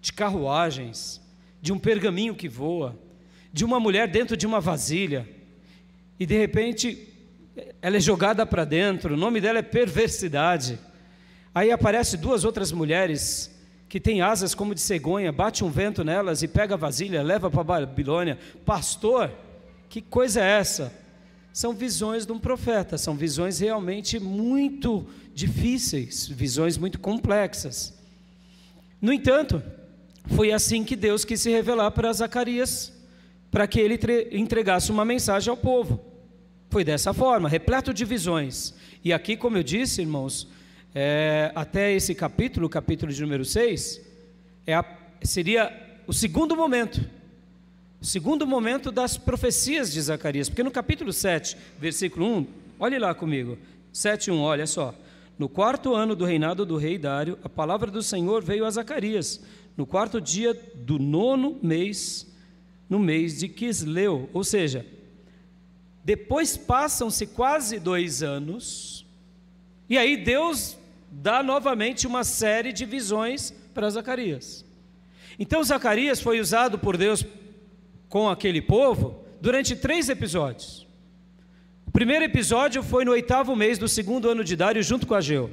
[0.00, 1.20] de carruagens,
[1.60, 2.98] de um pergaminho que voa,
[3.52, 5.28] de uma mulher dentro de uma vasilha,
[6.18, 7.09] e de repente
[7.82, 10.78] ela é jogada para dentro, o nome dela é perversidade.
[11.54, 13.50] Aí aparece duas outras mulheres
[13.88, 17.50] que têm asas como de cegonha, bate um vento nelas e pega a vasilha, leva
[17.50, 18.38] para Babilônia.
[18.64, 19.30] Pastor,
[19.88, 21.00] que coisa é essa?
[21.52, 27.98] são visões de um profeta, são visões realmente muito difíceis, visões muito complexas.
[29.00, 29.62] No entanto,
[30.26, 32.92] foi assim que Deus quis se revelar para Zacarias,
[33.50, 33.98] para que ele
[34.30, 36.00] entregasse uma mensagem ao povo.
[36.70, 38.72] Foi dessa forma, repleto de visões.
[39.04, 40.46] E aqui, como eu disse, irmãos,
[40.94, 44.00] é, até esse capítulo, capítulo de número 6,
[44.64, 44.84] é a,
[45.20, 45.72] seria
[46.06, 47.04] o segundo momento.
[48.00, 50.48] O segundo momento das profecias de Zacarias.
[50.48, 52.46] Porque no capítulo 7, versículo 1,
[52.78, 53.58] olhe lá comigo.
[53.92, 54.94] 7, 1, olha só.
[55.36, 59.40] No quarto ano do reinado do rei Dário, a palavra do Senhor veio a Zacarias,
[59.76, 62.32] no quarto dia do nono mês,
[62.88, 64.30] no mês de Quisleu.
[64.32, 64.86] Ou seja,
[66.10, 69.06] depois passam-se quase dois anos,
[69.88, 70.76] e aí Deus
[71.08, 74.64] dá novamente uma série de visões para Zacarias.
[75.38, 77.24] Então, Zacarias foi usado por Deus
[78.08, 80.84] com aquele povo durante três episódios.
[81.86, 85.48] O primeiro episódio foi no oitavo mês do segundo ano de Dário, junto com Ageu.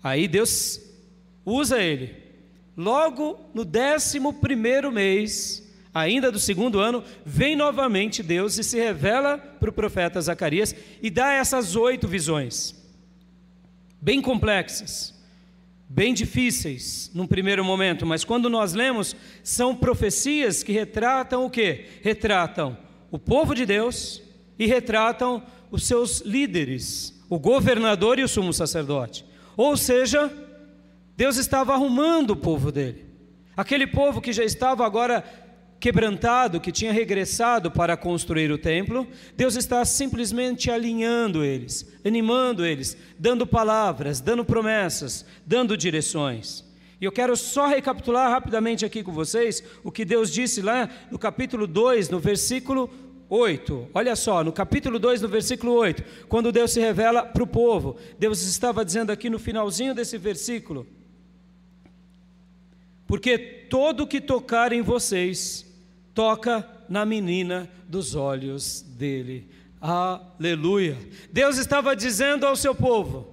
[0.00, 0.80] Aí Deus
[1.44, 2.14] usa ele.
[2.76, 5.63] Logo no décimo primeiro mês,
[5.94, 11.08] ainda do segundo ano, vem novamente Deus e se revela para o profeta Zacarias e
[11.08, 12.74] dá essas oito visões,
[14.00, 15.14] bem complexas,
[15.88, 21.86] bem difíceis num primeiro momento, mas quando nós lemos, são profecias que retratam o que?
[22.02, 22.76] Retratam
[23.10, 24.20] o povo de Deus
[24.58, 29.24] e retratam os seus líderes, o governador e o sumo sacerdote.
[29.56, 30.32] Ou seja,
[31.16, 33.04] Deus estava arrumando o povo dele.
[33.56, 35.24] Aquele povo que já estava agora
[35.84, 42.96] quebrantado, que tinha regressado para construir o templo, Deus está simplesmente alinhando eles, animando eles,
[43.18, 46.64] dando palavras, dando promessas, dando direções.
[46.98, 51.18] E eu quero só recapitular rapidamente aqui com vocês o que Deus disse lá no
[51.18, 52.88] capítulo 2, no versículo
[53.28, 53.88] 8.
[53.92, 57.98] Olha só, no capítulo 2, no versículo 8, quando Deus se revela para o povo,
[58.18, 60.86] Deus estava dizendo aqui no finalzinho desse versículo:
[63.06, 65.73] Porque todo que tocar em vocês
[66.14, 69.48] toca na menina dos olhos dele.
[69.80, 70.96] Aleluia.
[71.30, 73.28] Deus estava dizendo ao seu povo: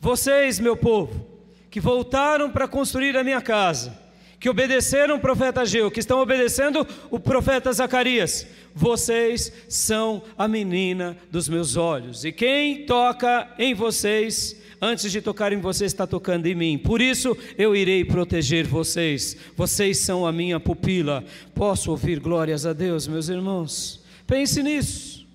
[0.00, 1.26] Vocês, meu povo,
[1.70, 3.98] que voltaram para construir a minha casa,
[4.38, 11.16] que obedeceram o profeta Geu, que estão obedecendo o profeta Zacarias, vocês são a menina
[11.30, 16.46] dos meus olhos, e quem toca em vocês antes de tocar em você, está tocando
[16.46, 16.78] em mim.
[16.78, 19.36] Por isso eu irei proteger vocês.
[19.56, 21.24] Vocês são a minha pupila.
[21.54, 24.02] Posso ouvir glórias a Deus, meus irmãos?
[24.26, 25.26] Pense nisso.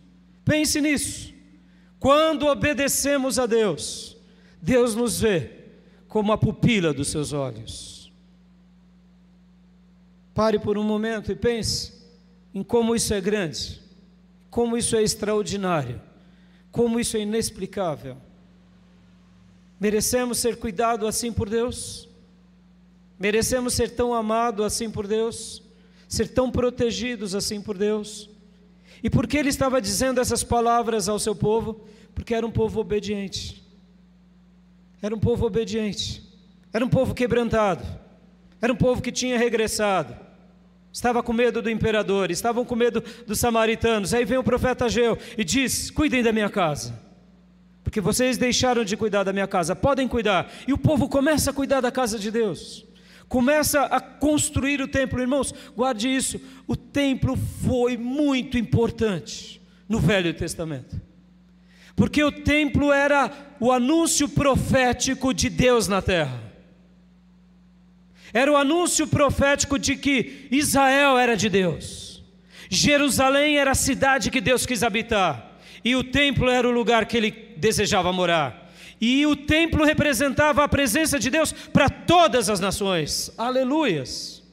[0.46, 1.34] Pense nisso.
[2.00, 4.18] Quando obedecemos a Deus,
[4.62, 5.52] Deus nos vê
[6.08, 8.12] como a pupila dos seus olhos.
[10.34, 11.94] Pare por um momento e pense
[12.54, 13.82] em como isso é grande,
[14.50, 16.02] como isso é extraordinário,
[16.72, 18.18] como isso é inexplicável.
[19.84, 22.08] Merecemos ser cuidado assim por Deus?
[23.19, 25.62] Merecemos ser tão amados assim por Deus?
[26.08, 28.30] Ser tão protegidos assim por Deus?
[29.04, 31.82] E por que ele estava dizendo essas palavras ao seu povo?
[32.15, 33.62] Porque era um povo obediente.
[35.02, 36.24] Era um povo obediente.
[36.72, 37.86] Era um povo quebrantado.
[38.62, 40.15] Era um povo que tinha regressado.
[40.93, 44.13] Estava com medo do imperador, estavam com medo dos samaritanos.
[44.13, 47.04] Aí vem o profeta Ageu e diz: Cuidem da minha casa
[47.94, 50.52] porque vocês deixaram de cuidar da minha casa, podem cuidar.
[50.68, 52.84] E o povo começa a cuidar da casa de Deus,
[53.30, 60.34] começa a construir o templo, irmãos, guarde isso: o templo foi muito importante no Velho
[60.34, 61.00] Testamento,
[61.96, 66.42] porque o templo era o anúncio profético de Deus na terra.
[68.34, 72.24] Era o anúncio profético de que Israel era de Deus,
[72.72, 75.52] Jerusalém era a cidade que Deus quis habitar.
[75.86, 78.69] E o templo era o lugar que ele desejava morar.
[78.99, 83.32] E o templo representava a presença de Deus para todas as nações.
[83.38, 84.43] Aleluias.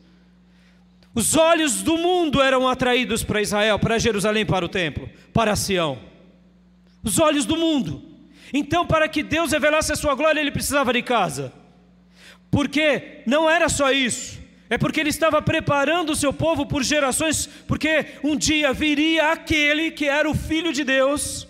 [1.12, 5.98] Os olhos do mundo eram atraídos para Israel, para Jerusalém, para o templo, para Sião.
[7.02, 8.00] Os olhos do mundo.
[8.52, 11.52] Então, para que Deus revelasse a sua glória, ele precisava de casa.
[12.48, 14.38] Porque não era só isso.
[14.68, 19.90] É porque ele estava preparando o seu povo por gerações, porque um dia viria aquele
[19.90, 21.48] que era o Filho de Deus,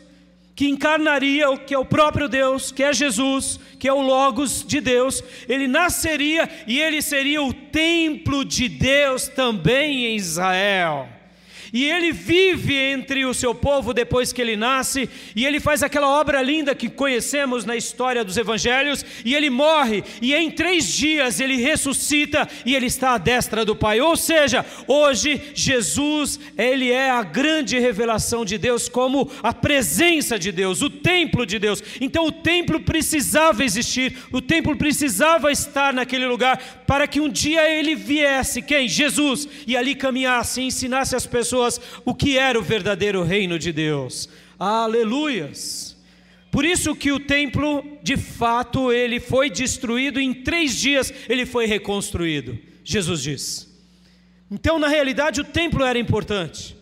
[0.61, 4.79] que encarnaria, que é o próprio Deus, que é Jesus, que é o Logos de
[4.79, 11.09] Deus, ele nasceria e ele seria o templo de Deus também em Israel.
[11.73, 16.09] E ele vive entre o seu povo depois que ele nasce, e ele faz aquela
[16.09, 21.39] obra linda que conhecemos na história dos evangelhos, e ele morre, e em três dias
[21.39, 24.01] ele ressuscita, e ele está à destra do Pai.
[24.01, 30.51] Ou seja, hoje Jesus, ele é a grande revelação de Deus, como a presença de
[30.51, 31.83] Deus, o templo de Deus.
[32.01, 37.71] Então o templo precisava existir, o templo precisava estar naquele lugar, para que um dia
[37.71, 38.89] ele viesse, quem?
[38.89, 43.59] Jesus, e ali caminhasse e ensinasse as pessoas pessoas o que era o verdadeiro reino
[43.59, 44.29] de Deus.
[44.59, 45.97] Aleluias!
[46.51, 51.67] Por isso que o templo, de fato, ele foi destruído em três dias, ele foi
[51.67, 52.59] reconstruído.
[52.83, 53.71] Jesus diz.
[54.51, 56.77] Então, na realidade, o templo era importante,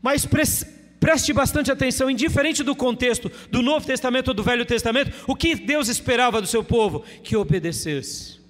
[0.00, 5.36] mas preste bastante atenção, indiferente do contexto do Novo Testamento ou do Velho Testamento, o
[5.36, 7.04] que Deus esperava do seu povo?
[7.22, 8.41] Que obedecesse.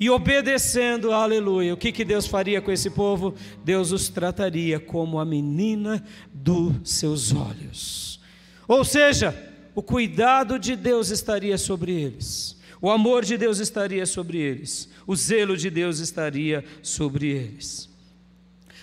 [0.00, 3.34] E obedecendo, aleluia, o que, que Deus faria com esse povo?
[3.64, 8.20] Deus os trataria como a menina dos seus olhos.
[8.68, 9.34] Ou seja,
[9.74, 15.16] o cuidado de Deus estaria sobre eles, o amor de Deus estaria sobre eles, o
[15.16, 17.87] zelo de Deus estaria sobre eles.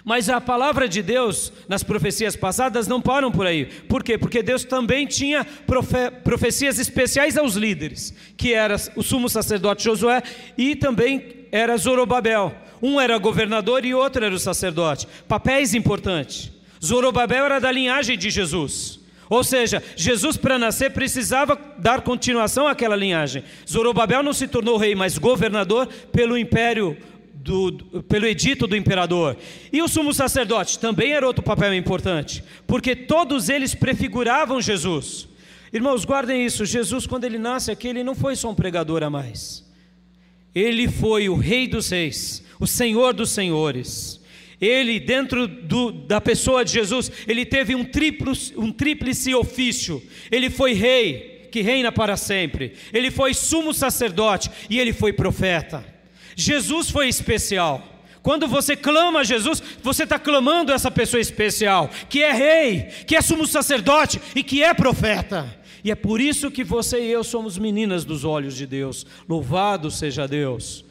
[0.06, 3.66] Mas a palavra de Deus nas profecias passadas não param por aí.
[3.66, 4.20] Por quê?
[4.20, 10.22] Porque Deus também tinha profe profecias especiais aos líderes, que era o sumo sacerdote Josué
[10.56, 12.54] e também era Zorobabel.
[12.84, 15.08] Um era governador e outro era o sacerdote.
[15.28, 16.52] Papéis importantes.
[16.84, 19.00] Zorobabel era da linhagem de Jesus.
[19.28, 23.44] Ou seja, Jesus para nascer precisava dar continuação àquela linhagem.
[23.68, 26.96] Zorobabel não se tornou rei, mas governador pelo império
[27.46, 29.38] do, pelo edito do imperador.
[29.72, 35.28] E o sumo sacerdote também era outro papel importante, porque todos eles prefiguravam Jesus.
[35.72, 39.12] Irmãos, guardem isso: Jesus, quando ele nasce aqui, ele não foi só um pregador a
[39.12, 39.64] mais,
[40.56, 44.20] ele foi o Rei dos Reis, o Senhor dos Senhores.
[44.60, 50.02] Ele, dentro do, da pessoa de Jesus, ele teve um, triplo, um tríplice ofício.
[50.32, 52.72] Ele foi rei, que reina para sempre.
[52.94, 55.95] Ele foi sumo sacerdote e ele foi profeta.
[56.36, 57.82] Jesus foi especial.
[58.22, 63.16] Quando você clama a Jesus, você está clamando essa pessoa especial, que é rei, que
[63.16, 65.56] é sumo sacerdote e que é profeta.
[65.84, 69.06] E é por isso que você e eu somos meninas dos olhos de Deus.
[69.30, 70.84] Louvado seja Deus.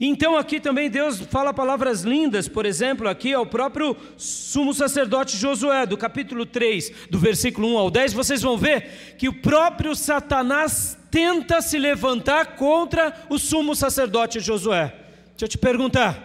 [0.00, 5.84] Então aqui também Deus fala palavras lindas, por exemplo, aqui ao próprio sumo sacerdote Josué,
[5.84, 10.96] do capítulo 3, do versículo 1 ao 10, vocês vão ver que o próprio Satanás
[11.10, 14.94] tenta se levantar contra o sumo sacerdote Josué.
[15.30, 16.18] Deixa eu te perguntar: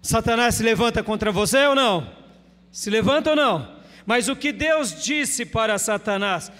[0.00, 2.10] Satanás se levanta contra você ou não?
[2.70, 3.76] Se levanta ou não?
[4.04, 6.50] Mas o que Deus disse para Satanás?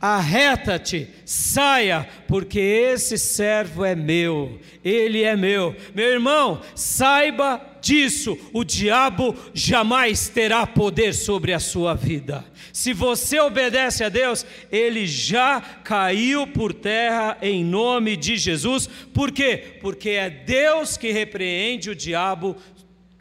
[0.00, 5.74] Arreta-te, saia, porque esse servo é meu, ele é meu.
[5.94, 12.44] Meu irmão, saiba disso: o diabo jamais terá poder sobre a sua vida.
[12.74, 18.86] Se você obedece a Deus, ele já caiu por terra em nome de Jesus.
[19.14, 19.78] Por quê?
[19.80, 22.54] Porque é Deus que repreende o diabo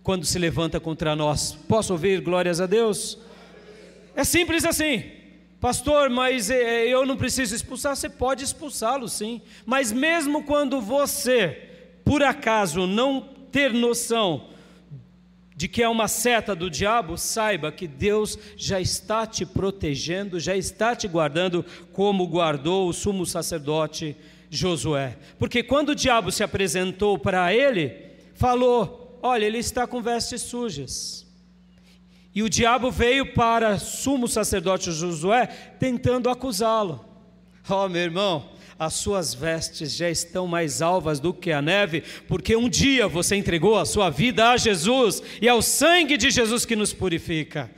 [0.03, 1.57] quando se levanta contra nós.
[1.69, 3.17] Posso ouvir glórias a Deus?
[4.13, 5.05] É simples assim.
[5.59, 7.95] Pastor, mas eh, eu não preciso expulsar.
[7.95, 9.41] Você pode expulsá-lo, sim.
[9.65, 11.69] Mas mesmo quando você,
[12.03, 14.49] por acaso, não ter noção
[15.55, 20.55] de que é uma seta do diabo, saiba que Deus já está te protegendo, já
[20.55, 24.15] está te guardando, como guardou o sumo sacerdote
[24.49, 25.17] Josué.
[25.39, 27.95] Porque quando o diabo se apresentou para ele,
[28.33, 31.24] falou: Olha, ele está com vestes sujas.
[32.35, 35.47] E o diabo veio para sumo sacerdote Josué
[35.79, 37.05] tentando acusá-lo.
[37.69, 42.53] Oh, meu irmão, as suas vestes já estão mais alvas do que a neve, porque
[42.53, 46.65] um dia você entregou a sua vida a Jesus e é o sangue de Jesus
[46.65, 47.71] que nos purifica.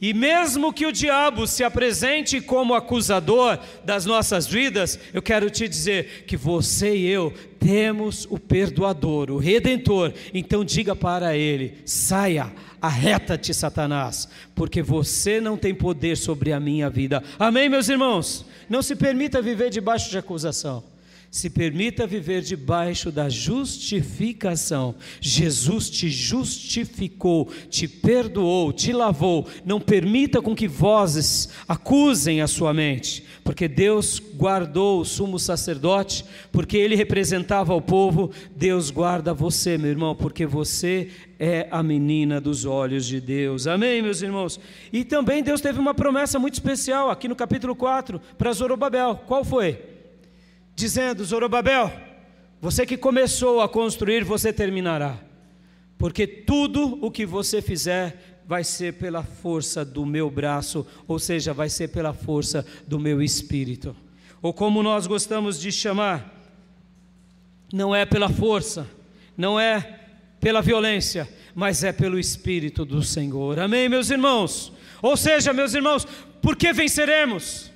[0.00, 5.68] E mesmo que o diabo se apresente como acusador das nossas vidas, eu quero te
[5.68, 10.12] dizer que você e eu temos o perdoador, o redentor.
[10.34, 16.90] Então diga para ele: saia, arreta-te, Satanás, porque você não tem poder sobre a minha
[16.90, 17.22] vida.
[17.38, 18.44] Amém, meus irmãos?
[18.68, 20.91] Não se permita viver debaixo de acusação
[21.32, 24.94] se permita viver debaixo da justificação.
[25.18, 29.48] Jesus te justificou, te perdoou, te lavou.
[29.64, 36.22] Não permita com que vozes acusem a sua mente, porque Deus guardou o sumo sacerdote,
[36.52, 38.30] porque ele representava o povo.
[38.54, 43.66] Deus guarda você, meu irmão, porque você é a menina dos olhos de Deus.
[43.66, 44.60] Amém, meus irmãos?
[44.92, 49.22] E também Deus teve uma promessa muito especial aqui no capítulo 4 para Zorobabel.
[49.26, 49.91] Qual foi?
[50.74, 51.92] Dizendo: Zorobabel,
[52.60, 55.18] você que começou a construir, você terminará,
[55.98, 61.52] porque tudo o que você fizer vai ser pela força do meu braço, ou seja,
[61.52, 63.96] vai ser pela força do meu espírito,
[64.40, 66.40] ou como nós gostamos de chamar,
[67.72, 68.86] não é pela força,
[69.36, 70.00] não é
[70.40, 73.58] pela violência, mas é pelo Espírito do Senhor.
[73.58, 74.72] Amém, meus irmãos?
[75.00, 76.06] Ou seja, meus irmãos,
[76.40, 77.71] por que venceremos?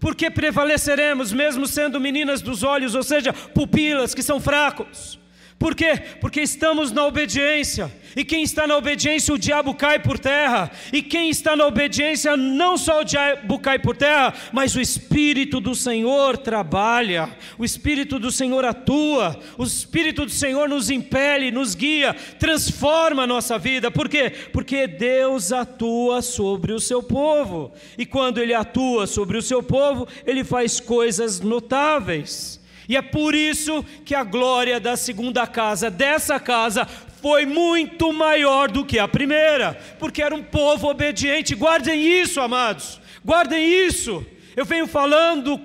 [0.00, 5.19] Porque prevaleceremos, mesmo sendo meninas dos olhos, ou seja, pupilas que são fracos.
[5.60, 6.02] Por quê?
[6.22, 7.92] Porque estamos na obediência.
[8.16, 10.70] E quem está na obediência, o diabo cai por terra.
[10.90, 15.60] E quem está na obediência, não só o diabo cai por terra, mas o Espírito
[15.60, 17.36] do Senhor trabalha.
[17.58, 19.38] O Espírito do Senhor atua.
[19.58, 23.90] O Espírito do Senhor nos impele, nos guia, transforma a nossa vida.
[23.90, 24.30] Por quê?
[24.54, 27.70] Porque Deus atua sobre o seu povo.
[27.98, 32.59] E quando Ele atua sobre o seu povo, Ele faz coisas notáveis.
[32.90, 36.84] E é por isso que a glória da segunda casa, dessa casa,
[37.22, 41.54] foi muito maior do que a primeira, porque era um povo obediente.
[41.54, 44.26] Guardem isso, amados, guardem isso.
[44.56, 45.60] Eu venho falando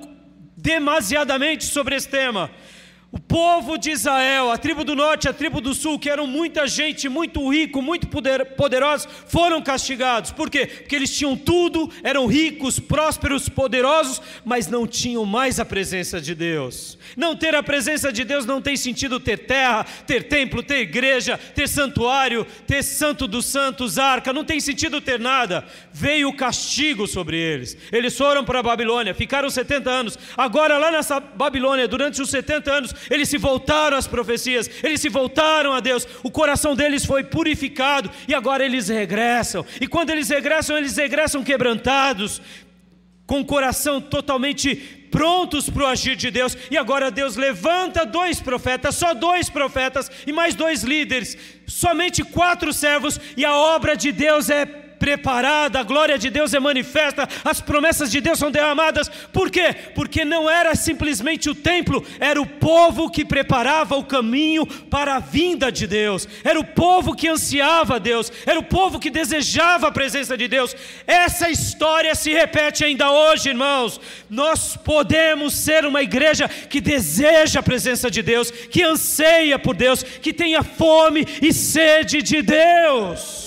[0.56, 2.52] demasiadamente sobre esse tema.
[3.12, 6.66] O povo de Israel, a tribo do norte, a tribo do sul, que eram muita
[6.66, 10.32] gente, muito rico, muito poderosos, foram castigados.
[10.32, 10.66] Por quê?
[10.66, 16.34] Porque eles tinham tudo, eram ricos, prósperos, poderosos, mas não tinham mais a presença de
[16.34, 16.98] Deus.
[17.18, 21.38] Não ter a presença de Deus não tem sentido ter terra, ter templo, ter igreja,
[21.38, 25.66] ter santuário, ter santo dos santos, arca, não tem sentido ter nada.
[25.92, 27.76] Veio o castigo sobre eles.
[27.92, 30.18] Eles foram para a Babilônia, ficaram 70 anos.
[30.38, 35.10] Agora, lá nessa Babilônia, durante os 70 anos, eles se voltaram às profecias, eles se
[35.10, 39.66] voltaram a Deus, o coração deles foi purificado e agora eles regressam.
[39.80, 42.42] E quando eles regressam, eles regressam quebrantados,
[43.26, 44.76] com o coração totalmente
[45.10, 46.58] prontos para o agir de Deus.
[46.70, 52.72] E agora Deus levanta dois profetas, só dois profetas e mais dois líderes, somente quatro
[52.74, 57.62] servos, e a obra de Deus é preparada, a glória de Deus é manifesta, as
[57.62, 59.10] promessas de Deus são derramadas.
[59.32, 59.76] Por quê?
[59.94, 65.20] Porque não era simplesmente o templo, era o povo que preparava o caminho para a
[65.20, 69.92] vinda de Deus, era o povo que ansiava Deus, era o povo que desejava a
[69.92, 70.76] presença de Deus.
[71.06, 74.00] Essa história se repete ainda hoje, irmãos.
[74.30, 80.04] Nós podemos ser uma igreja que deseja a presença de Deus, que anseia por Deus,
[80.04, 83.45] que tenha fome e sede de Deus.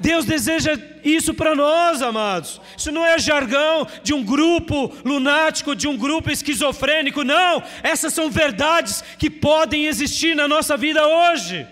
[0.00, 2.60] Deus deseja isso para nós, amados.
[2.76, 7.62] Isso não é jargão de um grupo lunático, de um grupo esquizofrênico, não.
[7.82, 11.66] Essas são verdades que podem existir na nossa vida hoje.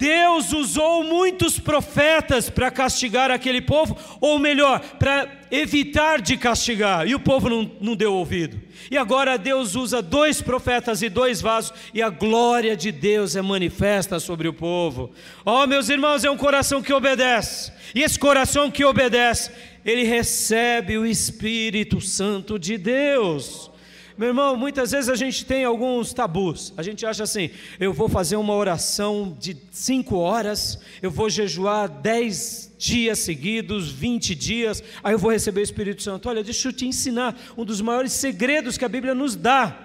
[0.00, 7.14] Deus usou muitos profetas para castigar aquele povo, ou melhor, para evitar de castigar, e
[7.14, 8.58] o povo não, não deu ouvido.
[8.90, 13.42] E agora Deus usa dois profetas e dois vasos, e a glória de Deus é
[13.42, 15.12] manifesta sobre o povo.
[15.44, 19.50] Ó, oh, meus irmãos, é um coração que obedece, e esse coração que obedece,
[19.84, 23.69] ele recebe o Espírito Santo de Deus.
[24.18, 26.72] Meu irmão, muitas vezes a gente tem alguns tabus.
[26.76, 31.88] A gente acha assim: eu vou fazer uma oração de cinco horas, eu vou jejuar
[31.88, 36.28] dez dias seguidos, vinte dias, aí eu vou receber o Espírito Santo.
[36.28, 39.76] Olha, deixa eu te ensinar um dos maiores segredos que a Bíblia nos dá: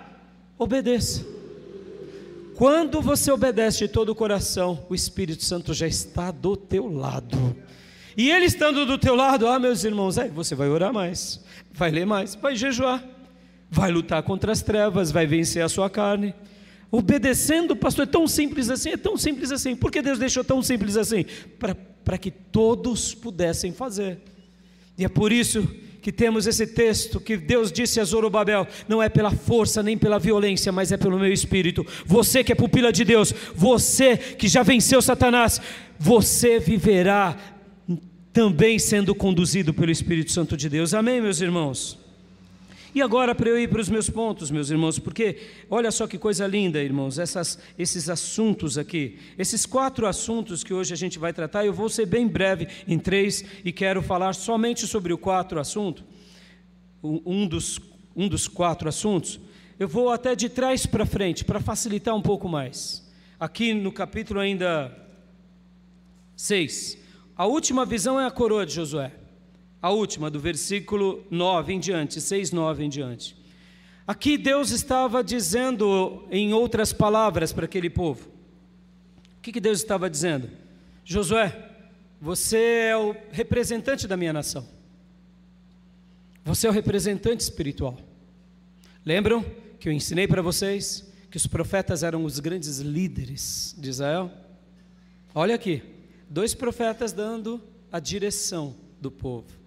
[0.58, 1.26] obedeça.
[2.56, 7.56] Quando você obedece de todo o coração, o Espírito Santo já está do teu lado.
[8.18, 11.92] E ele estando do teu lado, ah, meus irmãos, é, você vai orar mais, vai
[11.92, 13.14] ler mais, vai jejuar
[13.76, 16.34] vai lutar contra as trevas, vai vencer a sua carne.
[16.90, 19.76] Obedecendo, pastor, é tão simples assim, é tão simples assim.
[19.76, 21.26] Por que Deus deixou tão simples assim?
[22.06, 24.20] Para que todos pudessem fazer.
[24.98, 25.68] E é por isso
[26.02, 30.20] que temos esse texto que Deus disse a Zorobabel: não é pela força nem pela
[30.20, 31.86] violência, mas é pelo meu espírito.
[32.06, 35.60] Você que é pupila de Deus, você que já venceu Satanás,
[36.00, 37.38] você viverá
[38.32, 40.94] também sendo conduzido pelo Espírito Santo de Deus.
[40.94, 42.05] Amém, meus irmãos?
[42.96, 45.38] E agora, para eu ir para os meus pontos, meus irmãos, porque
[45.70, 50.93] olha só que coisa linda, irmãos, essas, esses assuntos aqui, esses quatro assuntos que hoje
[50.93, 54.88] a gente vai tratar, eu vou ser bem breve em três e quero falar somente
[54.88, 56.06] sobre o quatro assunto,
[57.04, 57.82] um dos,
[58.16, 59.41] um dos quatro assuntos.
[59.78, 63.06] Eu vou até de trás para frente, para facilitar um pouco mais.
[63.38, 64.89] Aqui no capítulo ainda
[66.38, 66.98] 6,
[67.36, 69.25] a última visão é a coroa de Josué
[69.86, 73.38] a última, do versículo 9 em diante, 6, 9 em diante.
[74.08, 78.28] Aqui Deus estava dizendo, em outras palavras, para aquele povo.
[79.38, 80.50] O que, que Deus estava dizendo?
[81.04, 81.70] Josué,
[82.20, 84.68] você é o representante da minha nação.
[86.44, 87.96] Você é o representante espiritual.
[89.06, 89.46] Lembram
[89.80, 94.32] que eu ensinei para vocês que os profetas eram os grandes líderes de Israel?
[95.36, 95.84] Olha aqui,
[96.28, 97.62] dois profetas dando
[97.92, 99.64] a direção do povo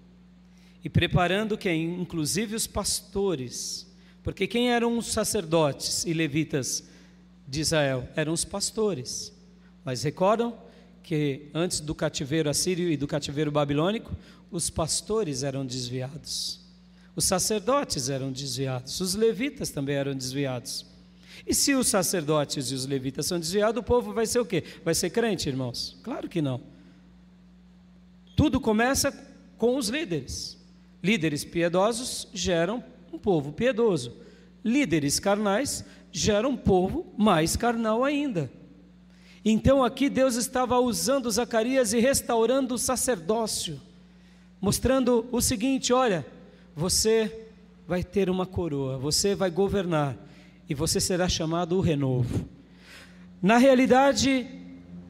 [0.85, 2.01] e preparando quem?
[2.01, 3.87] Inclusive os pastores.
[4.23, 6.85] Porque quem eram os sacerdotes e levitas
[7.47, 8.09] de Israel?
[8.15, 9.33] Eram os pastores.
[9.85, 10.57] Mas recordam
[11.03, 14.15] que antes do cativeiro assírio e do cativeiro babilônico,
[14.51, 16.61] os pastores eram desviados.
[17.17, 20.87] Os sacerdotes eram desviados, os levitas também eram desviados.
[21.47, 24.63] E se os sacerdotes e os levitas são desviados, o povo vai ser o quê?
[24.85, 25.97] Vai ser crente, irmãos?
[26.03, 26.61] Claro que não.
[28.37, 29.11] Tudo começa
[29.57, 30.58] com os líderes.
[31.03, 32.83] Líderes piedosos geram
[33.13, 34.17] um povo piedoso.
[34.65, 38.51] Líderes carnais geram um povo mais carnal ainda.
[39.45, 43.81] Então aqui Deus estava usando Zacarias e restaurando o sacerdócio,
[44.61, 46.27] mostrando o seguinte: olha,
[46.75, 47.47] você
[47.87, 50.17] vai ter uma coroa, você vai governar
[50.69, 52.47] e você será chamado o renovo.
[53.41, 54.47] Na realidade,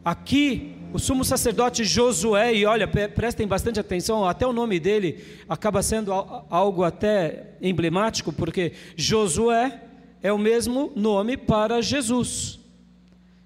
[0.05, 5.83] aqui o sumo sacerdote Josué, e olha, prestem bastante atenção, até o nome dele acaba
[5.83, 9.83] sendo algo até emblemático, porque Josué
[10.23, 12.59] é o mesmo nome para Jesus.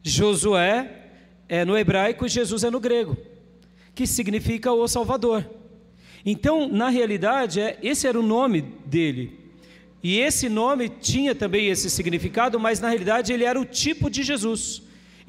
[0.03, 0.91] Josué
[1.49, 3.17] é no hebraico e Jesus é no grego,
[3.95, 5.45] que significa o Salvador.
[6.25, 9.41] Então, na realidade, é, esse era o nome dele.
[10.03, 14.23] E esse nome tinha também esse significado, mas na realidade ele era o tipo de
[14.23, 14.83] Jesus.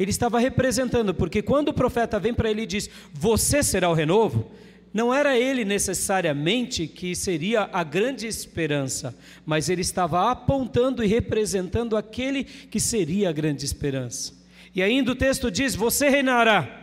[0.04, 3.94] Ele estava representando, porque quando o profeta vem para ele e diz: Você será o
[3.94, 4.52] renovo,
[4.94, 11.96] não era ele necessariamente que seria a grande esperança, mas ele estava apontando e representando
[11.96, 14.34] aquele que seria a grande esperança.
[14.76, 16.82] E ainda o texto diz: Você reinará.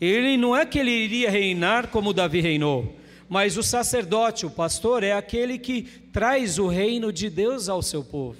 [0.00, 2.96] Ele não é que ele iria reinar como Davi reinou,
[3.28, 5.82] mas o sacerdote, o pastor, é aquele que
[6.12, 8.38] traz o reino de Deus ao seu povo.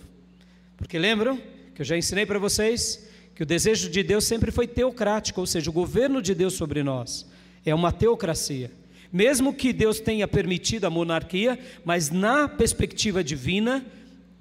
[0.77, 1.43] Porque lembram
[1.75, 3.08] que eu já ensinei para vocês
[3.39, 6.83] que o desejo de Deus sempre foi teocrático, ou seja, o governo de Deus sobre
[6.83, 7.25] nós
[7.65, 8.73] é uma teocracia.
[9.13, 13.87] Mesmo que Deus tenha permitido a monarquia, mas na perspectiva divina,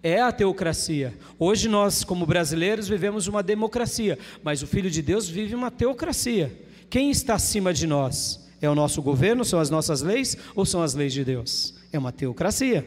[0.01, 1.13] é a teocracia.
[1.37, 6.51] Hoje nós, como brasileiros, vivemos uma democracia, mas o Filho de Deus vive uma teocracia.
[6.89, 8.49] Quem está acima de nós?
[8.59, 11.75] É o nosso governo, são as nossas leis ou são as leis de Deus?
[11.93, 12.83] É uma teocracia.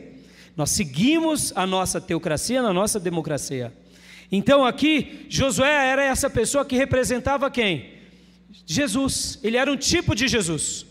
[0.57, 3.73] Nós seguimos a nossa teocracia na nossa democracia.
[4.31, 7.95] Então aqui, Josué era essa pessoa que representava quem?
[8.65, 9.39] Jesus.
[9.43, 10.87] Ele era um tipo de Jesus,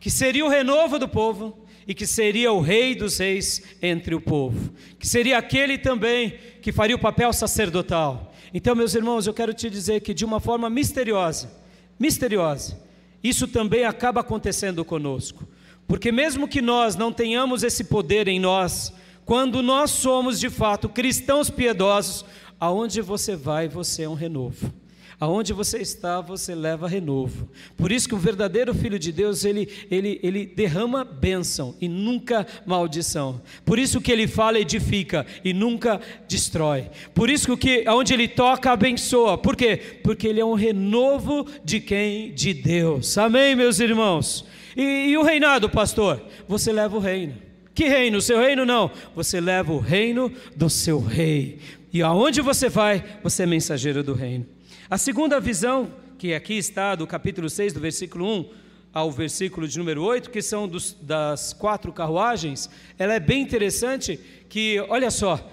[0.00, 4.20] que seria o renovo do povo, e que seria o rei dos reis entre o
[4.20, 8.32] povo, que seria aquele também que faria o papel sacerdotal.
[8.52, 11.52] Então, meus irmãos, eu quero te dizer que de uma forma misteriosa,
[11.98, 12.80] misteriosa,
[13.22, 15.46] isso também acaba acontecendo conosco.
[15.86, 18.92] Porque mesmo que nós não tenhamos esse poder em nós,
[19.24, 22.24] quando nós somos de fato cristãos piedosos,
[22.58, 24.72] aonde você vai, você é um renovo.
[25.20, 27.48] Aonde você está, você leva renovo.
[27.76, 32.46] Por isso que o verdadeiro filho de Deus, ele, ele, ele derrama bênção e nunca
[32.66, 33.40] maldição.
[33.64, 36.90] Por isso que ele fala edifica e nunca destrói.
[37.14, 39.38] Por isso que aonde ele toca abençoa.
[39.38, 39.76] Por quê?
[40.02, 42.34] Porque ele é um renovo de quem?
[42.34, 43.16] De Deus.
[43.16, 44.44] Amém, meus irmãos.
[44.76, 46.20] E, e o reinado, pastor?
[46.48, 47.34] Você leva o reino.
[47.72, 48.18] Que reino?
[48.18, 48.90] O seu reino não.
[49.14, 51.58] Você leva o reino do seu rei.
[51.94, 54.44] E aonde você vai, você é mensageiro do reino.
[54.90, 58.50] A segunda visão, que aqui está do capítulo 6, do versículo 1
[58.92, 62.68] ao versículo de número 8, que são dos, das quatro carruagens,
[62.98, 64.18] ela é bem interessante
[64.48, 65.48] que, olha só,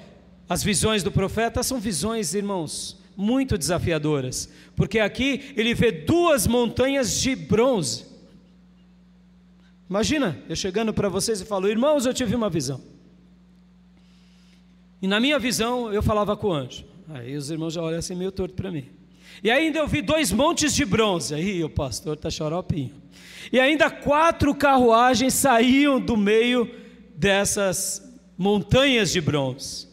[0.50, 7.22] as visões do profeta são visões, irmãos, muito desafiadoras, porque aqui ele vê duas montanhas
[7.22, 8.04] de bronze.
[9.88, 12.91] Imagina, eu chegando para vocês e falo, irmãos, eu tive uma visão.
[15.02, 16.86] E na minha visão eu falava com o anjo.
[17.10, 18.86] Aí os irmãos já olham assim meio torto para mim.
[19.44, 21.34] E ainda eu vi dois montes de bronze.
[21.34, 22.94] Aí o pastor está xaropinho.
[23.52, 26.70] E ainda quatro carruagens saíam do meio
[27.16, 28.02] dessas
[28.38, 29.90] montanhas de bronze.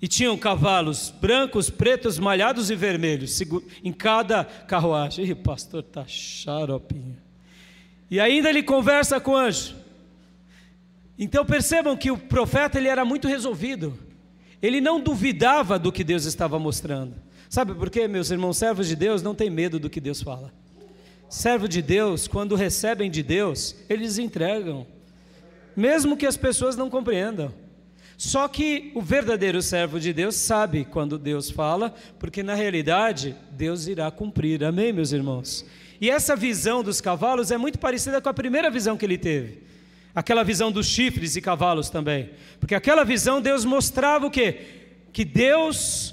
[0.00, 3.40] E tinham cavalos brancos, pretos, malhados e vermelhos
[3.82, 5.24] em cada carruagem.
[5.24, 7.16] E o pastor está xaropinho.
[8.10, 9.74] E ainda ele conversa com o anjo.
[11.18, 13.98] Então percebam que o profeta ele era muito resolvido.
[14.62, 17.14] Ele não duvidava do que Deus estava mostrando.
[17.48, 18.56] Sabe por quê, meus irmãos?
[18.56, 20.52] Servos de Deus não têm medo do que Deus fala.
[21.28, 24.86] Servo de Deus, quando recebem de Deus, eles entregam,
[25.76, 27.52] mesmo que as pessoas não compreendam.
[28.16, 33.86] Só que o verdadeiro servo de Deus sabe quando Deus fala, porque na realidade Deus
[33.86, 34.64] irá cumprir.
[34.64, 35.64] Amém, meus irmãos?
[36.00, 39.67] E essa visão dos cavalos é muito parecida com a primeira visão que ele teve.
[40.18, 42.30] Aquela visão dos chifres e cavalos também.
[42.58, 44.62] Porque aquela visão Deus mostrava o quê?
[45.12, 46.12] Que Deus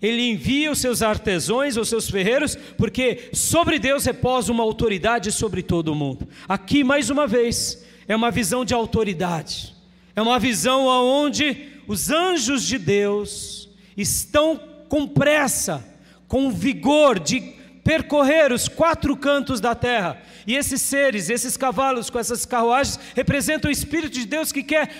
[0.00, 5.62] ele envia os seus artesãos, os seus ferreiros, porque sobre Deus repousa uma autoridade sobre
[5.62, 6.26] todo o mundo.
[6.48, 9.74] Aqui, mais uma vez, é uma visão de autoridade,
[10.16, 15.86] é uma visão onde os anjos de Deus estão com pressa,
[16.26, 17.40] com vigor de
[17.84, 20.20] percorrer os quatro cantos da terra.
[20.46, 24.90] E esses seres, esses cavalos com essas carruagens, representam o Espírito de Deus que quer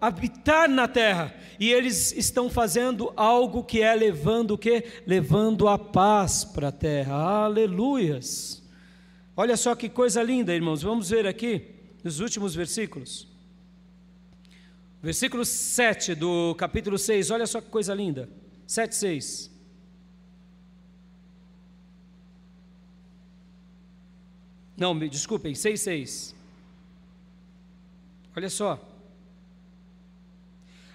[0.00, 1.34] habitar na terra.
[1.60, 4.84] E eles estão fazendo algo que é levando o quê?
[5.06, 7.14] Levando a paz para a terra.
[7.14, 8.62] Aleluias.
[9.36, 10.82] Olha só que coisa linda, irmãos.
[10.82, 13.28] Vamos ver aqui nos últimos versículos.
[15.02, 17.30] Versículo 7 do capítulo 6.
[17.30, 18.28] Olha só que coisa linda.
[18.66, 19.57] 7, 6.
[24.78, 26.34] Não, me desculpem, 6, 6.
[28.36, 28.78] Olha só.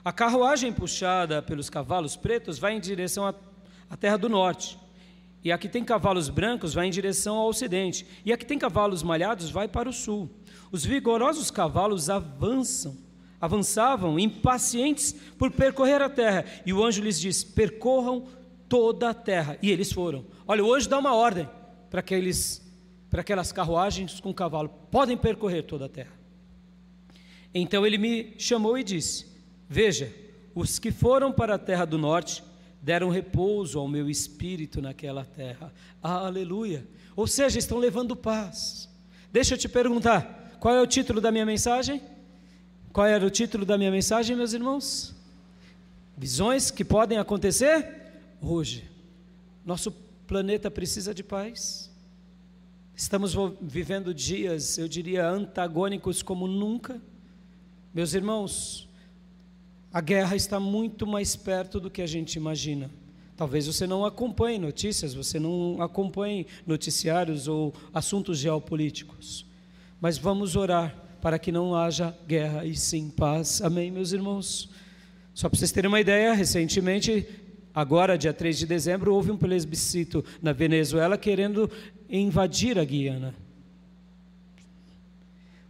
[0.05, 4.79] A carruagem puxada pelos cavalos pretos vai em direção à terra do norte.
[5.43, 8.07] E a que tem cavalos brancos vai em direção ao ocidente.
[8.23, 10.29] E a que tem cavalos malhados vai para o sul.
[10.71, 12.97] Os vigorosos cavalos avançam,
[13.41, 16.45] avançavam impacientes por percorrer a terra.
[16.65, 18.27] E o anjo lhes diz: percorram
[18.69, 19.57] toda a terra.
[19.61, 20.25] E eles foram.
[20.47, 21.49] Olha, o anjo dá uma ordem
[21.89, 22.62] para aqueles
[23.13, 26.13] para aquelas carruagens com cavalo, podem percorrer toda a terra.
[27.53, 29.27] Então ele me chamou e disse:
[29.69, 30.11] Veja,
[30.55, 32.43] os que foram para a terra do norte
[32.81, 35.71] deram repouso ao meu espírito naquela terra.
[36.01, 36.87] Aleluia.
[37.15, 38.89] Ou seja, estão levando paz.
[39.31, 42.01] Deixa eu te perguntar, qual é o título da minha mensagem?
[42.91, 45.13] Qual era o título da minha mensagem, meus irmãos?
[46.17, 48.11] Visões que podem acontecer
[48.41, 48.89] hoje.
[49.63, 49.91] Nosso
[50.25, 51.92] planeta precisa de paz.
[53.03, 57.01] Estamos vivendo dias, eu diria, antagônicos como nunca.
[57.93, 58.87] Meus irmãos,
[59.91, 62.89] a guerra está muito mais perto do que a gente imagina.
[63.35, 69.45] Talvez você não acompanhe notícias, você não acompanhe noticiários ou assuntos geopolíticos.
[69.99, 73.61] Mas vamos orar para que não haja guerra e sim paz.
[73.61, 74.69] Amém, meus irmãos?
[75.33, 77.27] Só para vocês terem uma ideia, recentemente,
[77.75, 81.69] agora, dia 3 de dezembro, houve um plebiscito na Venezuela querendo
[82.19, 83.33] invadir a Guiana.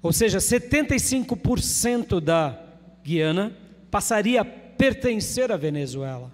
[0.02, 2.60] Ou seja, 75% da
[3.04, 3.56] Guiana
[3.89, 6.32] passaria a pertencer à Venezuela.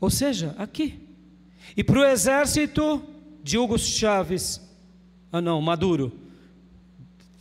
[0.00, 0.98] Ou seja, aqui.
[1.76, 3.02] E para o exército
[3.42, 4.60] de Hugo Chávez,
[5.30, 6.12] ah não, Maduro,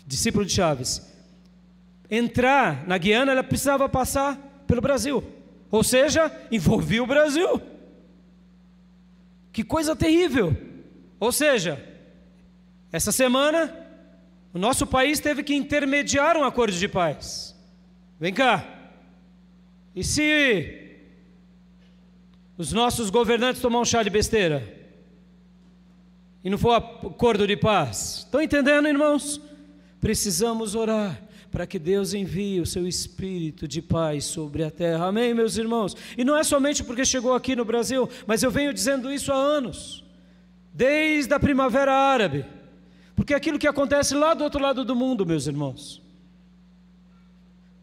[0.06, 1.02] discípulo de Chávez,
[2.10, 5.24] entrar na Guiana, ela precisava passar pelo Brasil.
[5.72, 7.62] Ou seja, envolvia o Brasil.
[9.58, 10.56] Que coisa terrível.
[11.20, 11.84] Ou seja,
[12.92, 13.74] essa semana,
[14.54, 17.60] o nosso país teve que intermediar um acordo de paz.
[18.20, 18.92] Vem cá.
[19.96, 21.00] E se
[22.56, 24.62] os nossos governantes tomar um chá de besteira?
[26.44, 28.26] E não for acordo de paz?
[28.28, 29.42] Estão entendendo, irmãos?
[30.00, 31.20] Precisamos orar
[31.58, 35.08] para que Deus envie o seu espírito de paz sobre a terra.
[35.08, 35.98] Amém, meus irmãos?
[36.16, 39.36] E não é somente porque chegou aqui no Brasil, mas eu venho dizendo isso há
[39.36, 40.04] anos,
[40.72, 42.46] desde a primavera árabe.
[43.16, 46.00] Porque aquilo que acontece lá do outro lado do mundo, meus irmãos,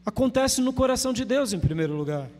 [0.06, 2.30] acontece no coração de Deus em primeiro lugar.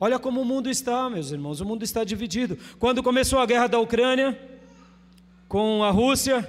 [0.00, 2.58] Olha como o mundo está, meus irmãos, o mundo está dividido.
[2.78, 4.40] Quando começou a guerra da Ucrânia
[5.48, 6.48] com a Rússia,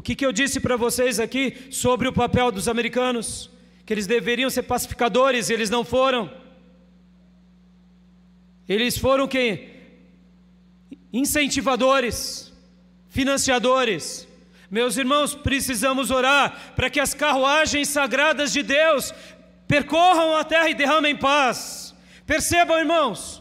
[0.00, 3.50] o que, que eu disse para vocês aqui sobre o papel dos americanos?
[3.84, 6.32] Que eles deveriam ser pacificadores eles não foram.
[8.66, 9.68] Eles foram quem?
[11.12, 12.50] Incentivadores,
[13.10, 14.26] financiadores.
[14.70, 19.12] Meus irmãos, precisamos orar para que as carruagens sagradas de Deus
[19.68, 21.94] percorram a terra e derramem paz.
[22.24, 23.39] Percebam, irmãos.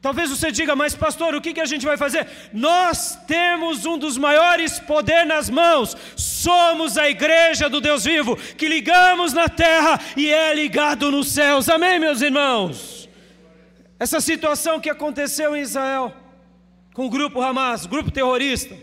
[0.00, 2.26] Talvez você diga, mas pastor, o que, que a gente vai fazer?
[2.54, 8.66] Nós temos um dos maiores poderes nas mãos, somos a igreja do Deus vivo, que
[8.66, 13.10] ligamos na terra e é ligado nos céus, amém, meus irmãos?
[13.98, 16.14] Essa situação que aconteceu em Israel,
[16.94, 18.74] com o grupo Hamas, grupo terrorista,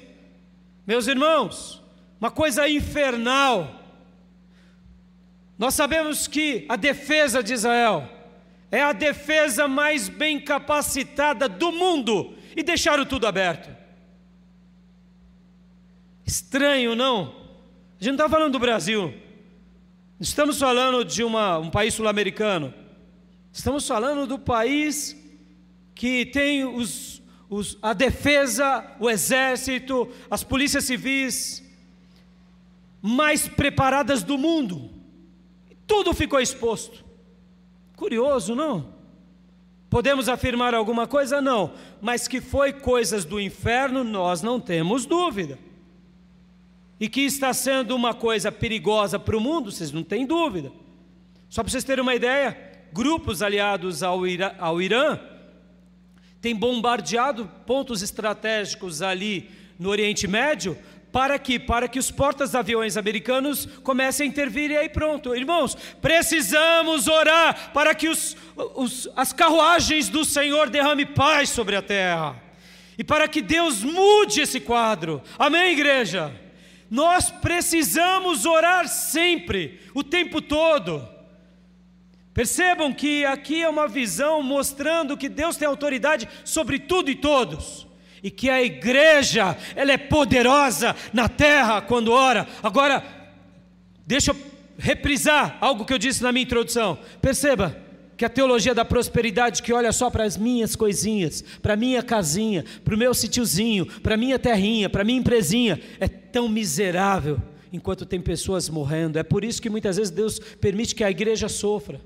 [0.85, 1.81] meus irmãos,
[2.21, 3.81] uma coisa infernal,
[5.57, 8.16] nós sabemos que a defesa de Israel
[8.71, 13.69] é a defesa mais bem capacitada do mundo e deixaram tudo aberto.
[16.25, 17.35] Estranho, não?
[17.99, 19.13] A gente não está falando do Brasil,
[20.19, 22.73] estamos falando de uma, um país sul-americano,
[23.51, 25.15] estamos falando do país
[25.95, 31.63] que tem os, os, a defesa, o exército, as polícias civis
[33.01, 34.91] mais preparadas do mundo.
[35.87, 37.06] Tudo ficou exposto.
[37.97, 38.93] Curioso, não?
[39.89, 41.41] Podemos afirmar alguma coisa?
[41.41, 41.73] Não.
[41.99, 45.57] Mas que foi coisas do inferno, nós não temos dúvida.
[46.99, 50.71] E que está sendo uma coisa perigosa para o mundo, vocês não têm dúvida.
[51.49, 52.55] Só para vocês terem uma ideia,
[52.93, 55.19] grupos aliados ao, Ira, ao Irã
[56.39, 60.77] têm bombardeado pontos estratégicos ali no Oriente Médio
[61.17, 65.35] para que para que os portas-aviões americanos comecem a intervir e aí pronto.
[65.35, 71.81] Irmãos, precisamos orar para que os, os, as carruagens do Senhor derrame paz sobre a
[71.81, 72.39] terra.
[72.99, 75.19] E para que Deus mude esse quadro.
[75.39, 76.31] Amém, igreja?
[76.87, 81.03] Nós precisamos orar sempre, o tempo todo.
[82.31, 87.86] Percebam que aqui é uma visão mostrando que Deus tem autoridade sobre tudo e todos.
[88.23, 92.47] E que a igreja, ela é poderosa na terra quando ora.
[92.63, 93.03] Agora,
[94.05, 94.35] deixa eu
[94.77, 96.97] reprisar algo que eu disse na minha introdução.
[97.21, 97.75] Perceba
[98.15, 102.65] que a teologia da prosperidade que olha só para as minhas coisinhas, para minha casinha,
[102.83, 107.39] para o meu sítiozinho, para minha terrinha, para minha empresinha, é tão miserável
[107.71, 109.19] enquanto tem pessoas morrendo.
[109.19, 112.01] É por isso que muitas vezes Deus permite que a igreja sofra.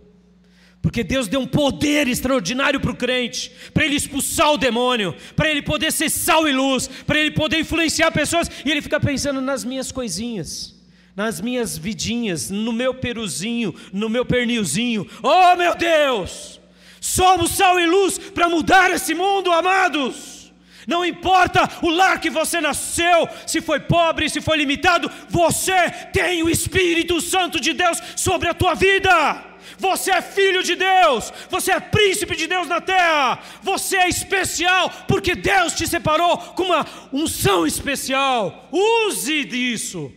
[0.82, 5.50] Porque Deus deu um poder extraordinário para o crente, para ele expulsar o demônio, para
[5.50, 9.40] ele poder ser sal e luz, para ele poder influenciar pessoas, e ele fica pensando
[9.40, 10.76] nas minhas coisinhas,
[11.16, 15.08] nas minhas vidinhas, no meu peruzinho, no meu pernilzinho.
[15.22, 16.60] Oh meu Deus!
[17.00, 20.52] Somos sal e luz para mudar esse mundo, amados.
[20.88, 26.42] Não importa o lar que você nasceu, se foi pobre, se foi limitado, você tem
[26.42, 29.51] o Espírito Santo de Deus sobre a tua vida.
[29.82, 34.92] Você é filho de Deus, você é príncipe de Deus na terra, você é especial,
[35.08, 38.70] porque Deus te separou com uma unção especial.
[38.72, 40.12] Use disso,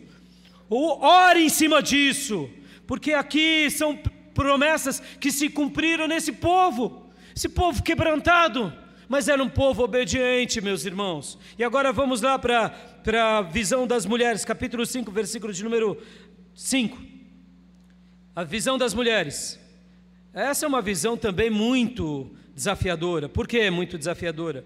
[0.69, 2.51] ore em cima disso,
[2.87, 3.99] porque aqui são
[4.35, 8.71] promessas que se cumpriram nesse povo, esse povo quebrantado,
[9.09, 11.39] mas era um povo obediente, meus irmãos.
[11.59, 12.71] E agora vamos lá para
[13.39, 15.97] a visão das mulheres, capítulo 5, versículo de número
[16.55, 17.14] 5.
[18.35, 19.59] A visão das mulheres.
[20.33, 23.29] Essa é uma visão também muito desafiadora.
[23.29, 24.65] Por que muito desafiadora?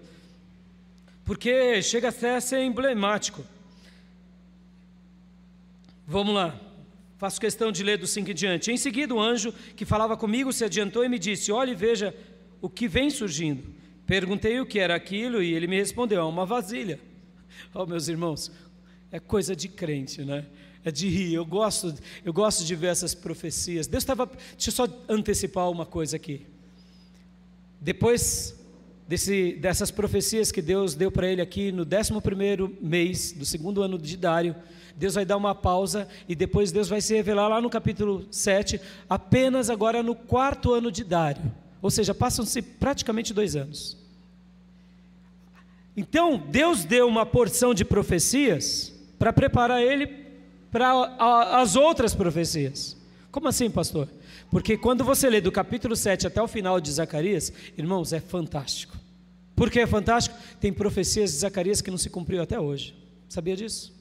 [1.23, 3.45] Porque chega até a ser emblemático.
[6.07, 6.59] Vamos lá.
[7.19, 8.71] Faço questão de ler do 5 em diante.
[8.71, 12.15] Em seguida, o anjo que falava comigo se adiantou e me disse: Olhe e veja
[12.61, 13.63] o que vem surgindo.
[14.07, 16.99] Perguntei o que era aquilo e ele me respondeu: É uma vasilha.
[17.73, 18.51] Oh, meus irmãos,
[19.11, 20.45] é coisa de crente, né?
[20.83, 21.33] É de rir.
[21.33, 23.87] Eu gosto, eu gosto de ver essas profecias.
[23.87, 24.25] Deus estava.
[24.25, 26.45] Deixa eu só antecipar uma coisa aqui.
[27.81, 28.55] Depois
[29.07, 33.97] desse, dessas profecias que Deus deu para ele aqui no 11 mês do segundo ano
[33.97, 34.55] de Dário,
[34.95, 38.81] Deus vai dar uma pausa e depois Deus vai se revelar lá no capítulo 7,
[39.09, 41.51] apenas agora no quarto ano de Dário.
[41.81, 43.97] Ou seja, passam-se praticamente dois anos.
[45.95, 50.28] Então, Deus deu uma porção de profecias para preparar ele
[50.71, 51.15] para
[51.61, 52.95] as outras profecias.
[53.31, 54.07] Como assim, pastor?
[54.49, 58.97] Porque quando você lê do capítulo 7 até o final de Zacarias, irmãos, é fantástico.
[59.55, 60.37] Por que é fantástico?
[60.59, 62.95] Tem profecias de Zacarias que não se cumpriu até hoje.
[63.27, 63.93] Sabia disso?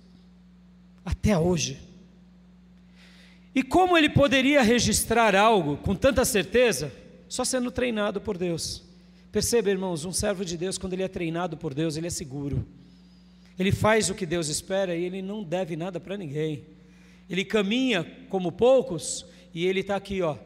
[1.05, 1.79] Até hoje.
[3.55, 6.93] E como ele poderia registrar algo com tanta certeza?
[7.29, 8.85] Só sendo treinado por Deus.
[9.31, 12.64] Perceba, irmãos, um servo de Deus, quando ele é treinado por Deus, ele é seguro.
[13.59, 16.65] Ele faz o que Deus espera e ele não deve nada para ninguém.
[17.29, 20.37] Ele caminha como poucos e ele está aqui, ó.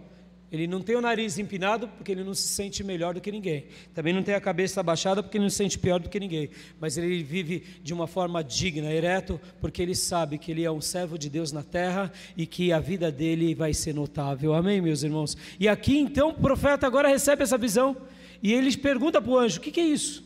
[0.50, 3.64] Ele não tem o nariz empinado porque ele não se sente melhor do que ninguém.
[3.94, 6.50] Também não tem a cabeça abaixada porque ele não se sente pior do que ninguém.
[6.78, 10.80] Mas ele vive de uma forma digna, ereto, porque ele sabe que ele é um
[10.80, 14.52] servo de Deus na terra e que a vida dele vai ser notável.
[14.52, 15.38] Amém, meus irmãos?
[15.58, 17.96] E aqui então o profeta agora recebe essa visão
[18.42, 20.22] e ele pergunta para o anjo: o que, que é isso?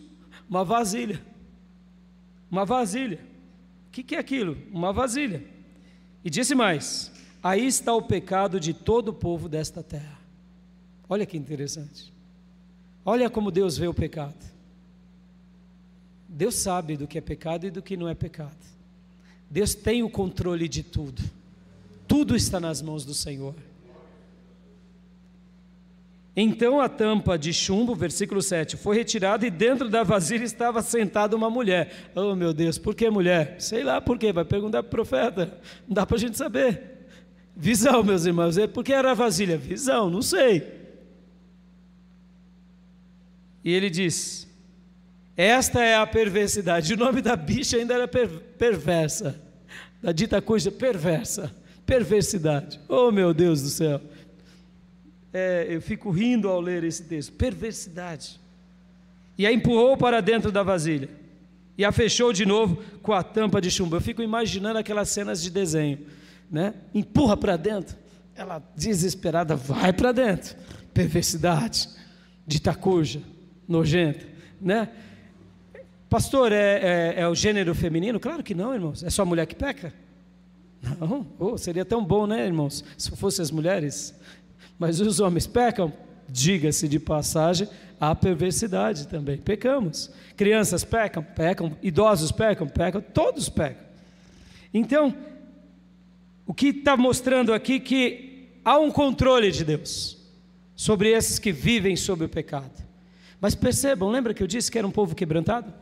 [0.50, 1.22] Uma vasilha.
[2.50, 3.20] Uma vasilha.
[3.88, 4.56] O que, que é aquilo?
[4.72, 5.42] Uma vasilha.
[6.24, 10.18] E disse mais: Aí está o pecado de todo o povo desta terra.
[11.08, 12.12] Olha que interessante.
[13.04, 14.34] Olha como Deus vê o pecado.
[16.28, 18.56] Deus sabe do que é pecado e do que não é pecado.
[19.48, 21.22] Deus tem o controle de tudo.
[22.08, 23.54] Tudo está nas mãos do Senhor.
[26.38, 31.34] Então a tampa de chumbo, versículo 7, foi retirada e dentro da vasilha estava sentada
[31.34, 32.10] uma mulher.
[32.14, 33.56] Oh meu Deus, por que mulher?
[33.58, 35.58] Sei lá por quê, vai perguntar para o profeta.
[35.88, 37.08] Não dá para a gente saber.
[37.56, 38.56] Visão, meus irmãos.
[38.74, 39.56] Por que era a vasilha?
[39.56, 40.74] Visão, não sei.
[43.64, 44.46] E ele diz:
[45.34, 46.92] Esta é a perversidade.
[46.92, 48.28] O nome da bicha ainda era per
[48.58, 49.40] perversa.
[50.02, 51.50] Da dita coisa perversa.
[51.86, 52.78] Perversidade.
[52.86, 54.02] Oh meu Deus do céu
[55.38, 57.34] é, eu fico rindo ao ler esse texto.
[57.34, 58.40] Perversidade.
[59.36, 61.10] E a empurrou para dentro da vasilha.
[61.76, 63.96] E a fechou de novo com a tampa de chumbo.
[63.96, 65.98] Eu fico imaginando aquelas cenas de desenho.
[66.50, 66.72] Né?
[66.94, 67.94] Empurra para dentro.
[68.34, 70.56] Ela, desesperada, vai para dentro.
[70.94, 71.90] Perversidade.
[72.46, 73.20] De tacuja.
[73.68, 74.24] Nojenta.
[74.58, 74.88] Né?
[76.08, 76.78] Pastor, é,
[77.16, 78.18] é, é, o gênero feminino?
[78.18, 79.02] Claro que não, irmãos.
[79.02, 79.92] É só mulher que peca?
[80.98, 81.26] Não.
[81.38, 82.82] Oh, seria tão bom, né, irmãos?
[82.96, 84.14] Se fossem as mulheres.
[84.78, 85.92] Mas os homens pecam?
[86.28, 87.68] Diga-se de passagem,
[88.00, 89.38] há perversidade também.
[89.38, 90.10] Pecamos.
[90.36, 91.22] Crianças pecam?
[91.22, 91.76] Pecam.
[91.82, 92.66] Idosos pecam?
[92.68, 93.00] Pecam.
[93.00, 93.84] Todos pecam.
[94.74, 95.14] Então,
[96.46, 100.16] o que está mostrando aqui que há um controle de Deus
[100.74, 102.84] sobre esses que vivem sob o pecado.
[103.40, 105.72] Mas percebam, lembra que eu disse que era um povo quebrantado?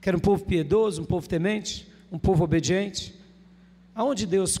[0.00, 3.14] Que era um povo piedoso, um povo temente, um povo obediente?
[3.94, 4.58] Aonde Deus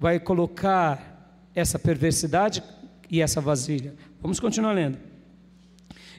[0.00, 2.62] vai colocar essa perversidade
[3.14, 3.94] e essa vasilha?
[4.20, 4.98] Vamos continuar lendo.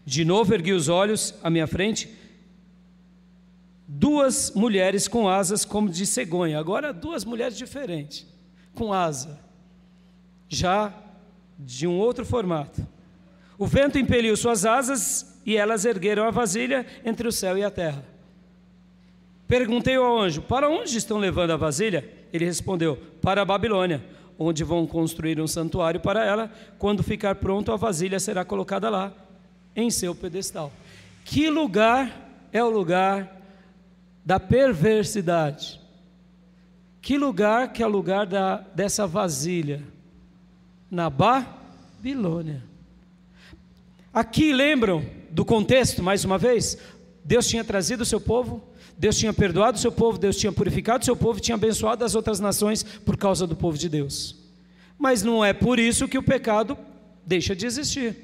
[0.06, 2.10] De novo ergui os olhos à minha frente,
[3.86, 6.58] duas mulheres com asas como de cegonha.
[6.58, 8.26] Agora duas mulheres diferentes,
[8.74, 9.38] com asa,
[10.48, 10.94] já
[11.60, 12.88] de um outro formato.
[13.58, 17.70] O vento impeliu suas asas e elas ergueram a vasilha entre o céu e a
[17.70, 18.06] terra.
[19.50, 22.10] Perguntei ao anjo: Para onde estão levando a vasilha?
[22.32, 26.52] Ele respondeu: Para a Babilônia onde vão construir um santuário para ela.
[26.78, 29.14] Quando ficar pronto, a vasilha será colocada lá,
[29.76, 30.72] em seu pedestal.
[31.24, 33.42] Que lugar é o lugar
[34.24, 35.80] da perversidade?
[37.02, 39.82] Que lugar que é o lugar da, dessa vasilha?
[40.90, 42.64] Na Babilônia.
[44.14, 46.78] Aqui lembram do contexto, mais uma vez?
[47.24, 48.64] Deus tinha trazido o seu povo
[48.98, 52.16] Deus tinha perdoado o seu povo, Deus tinha purificado o seu povo tinha abençoado as
[52.16, 54.36] outras nações por causa do povo de Deus.
[54.98, 56.78] Mas não é por isso que o pecado
[57.26, 58.16] deixa de existir.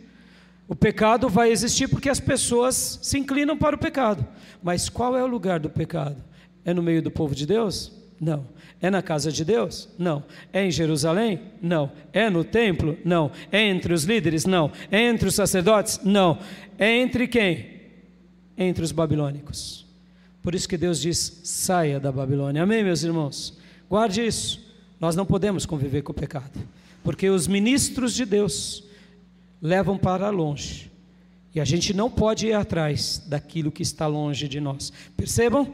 [0.67, 4.25] O pecado vai existir porque as pessoas se inclinam para o pecado.
[4.63, 6.23] Mas qual é o lugar do pecado?
[6.63, 7.91] É no meio do povo de Deus?
[8.19, 8.45] Não.
[8.79, 9.89] É na casa de Deus?
[9.97, 10.23] Não.
[10.53, 11.41] É em Jerusalém?
[11.61, 11.91] Não.
[12.13, 12.97] É no templo?
[13.03, 13.31] Não.
[13.51, 14.45] É entre os líderes?
[14.45, 14.71] Não.
[14.89, 15.99] É entre os sacerdotes?
[16.03, 16.39] Não.
[16.79, 17.81] É entre quem?
[18.57, 19.90] Entre os babilônicos.
[20.41, 22.63] Por isso que Deus diz: saia da Babilônia.
[22.63, 23.57] Amém, meus irmãos?
[23.89, 24.59] Guarde isso.
[24.99, 26.59] Nós não podemos conviver com o pecado,
[27.03, 28.83] porque os ministros de Deus
[29.61, 30.91] levam para longe.
[31.53, 34.93] E a gente não pode ir atrás daquilo que está longe de nós.
[35.17, 35.73] Percebam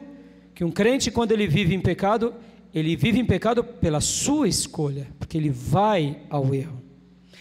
[0.55, 2.33] que um crente, quando ele vive em pecado,
[2.73, 6.81] ele vive em pecado pela sua escolha, porque ele vai ao erro.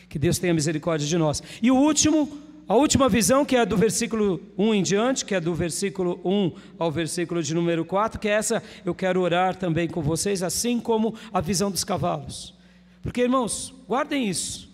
[0.09, 1.43] Que Deus tenha misericórdia de nós.
[1.63, 2.29] E o último,
[2.69, 6.53] a última visão, que é do versículo 1 em diante, que é do versículo 1
[6.79, 10.81] ao versículo de número 4, que é essa eu quero orar também com vocês, assim
[10.81, 12.55] como a visão dos cavalos.
[13.03, 14.69] Porque, irmãos, guardem isso.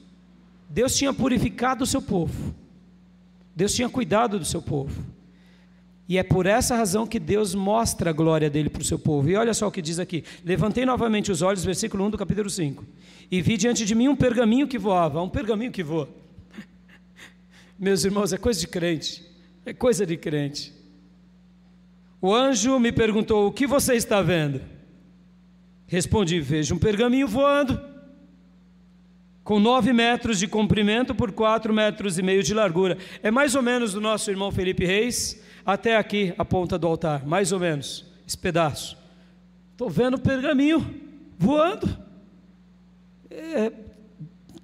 [0.71, 2.55] Deus tinha purificado o seu povo.
[3.55, 5.05] Deus tinha cuidado do seu povo.
[6.09, 9.29] E é por essa razão que Deus mostra a glória dele para o seu povo.
[9.29, 12.49] E olha só o que diz aqui: Levantei novamente os olhos, versículo 1 do capítulo
[12.49, 12.85] 5,
[13.31, 16.22] e vi diante de mim um pergaminho que voava, um pergaminho que voa.
[17.79, 19.25] Meus irmãos, é coisa de crente.
[19.65, 20.73] É coisa de crente.
[22.21, 24.61] O anjo me perguntou: O que você está vendo?
[25.87, 27.81] Respondi: Vejo um pergaminho voando,
[29.43, 32.97] com nove metros de comprimento por quatro metros e meio de largura.
[33.23, 37.27] É mais ou menos do nosso irmão Felipe Reis até aqui, a ponta do altar.
[37.27, 38.97] Mais ou menos, esse pedaço.
[39.73, 40.95] Estou vendo o pergaminho
[41.39, 41.89] voando.
[43.31, 43.73] É,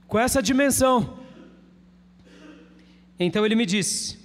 [0.09, 1.18] com essa dimensão.
[3.19, 4.19] Então ele me disse: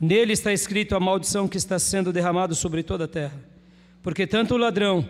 [0.00, 3.38] Nele está escrito a maldição que está sendo derramada sobre toda a terra,
[4.02, 5.08] porque tanto o ladrão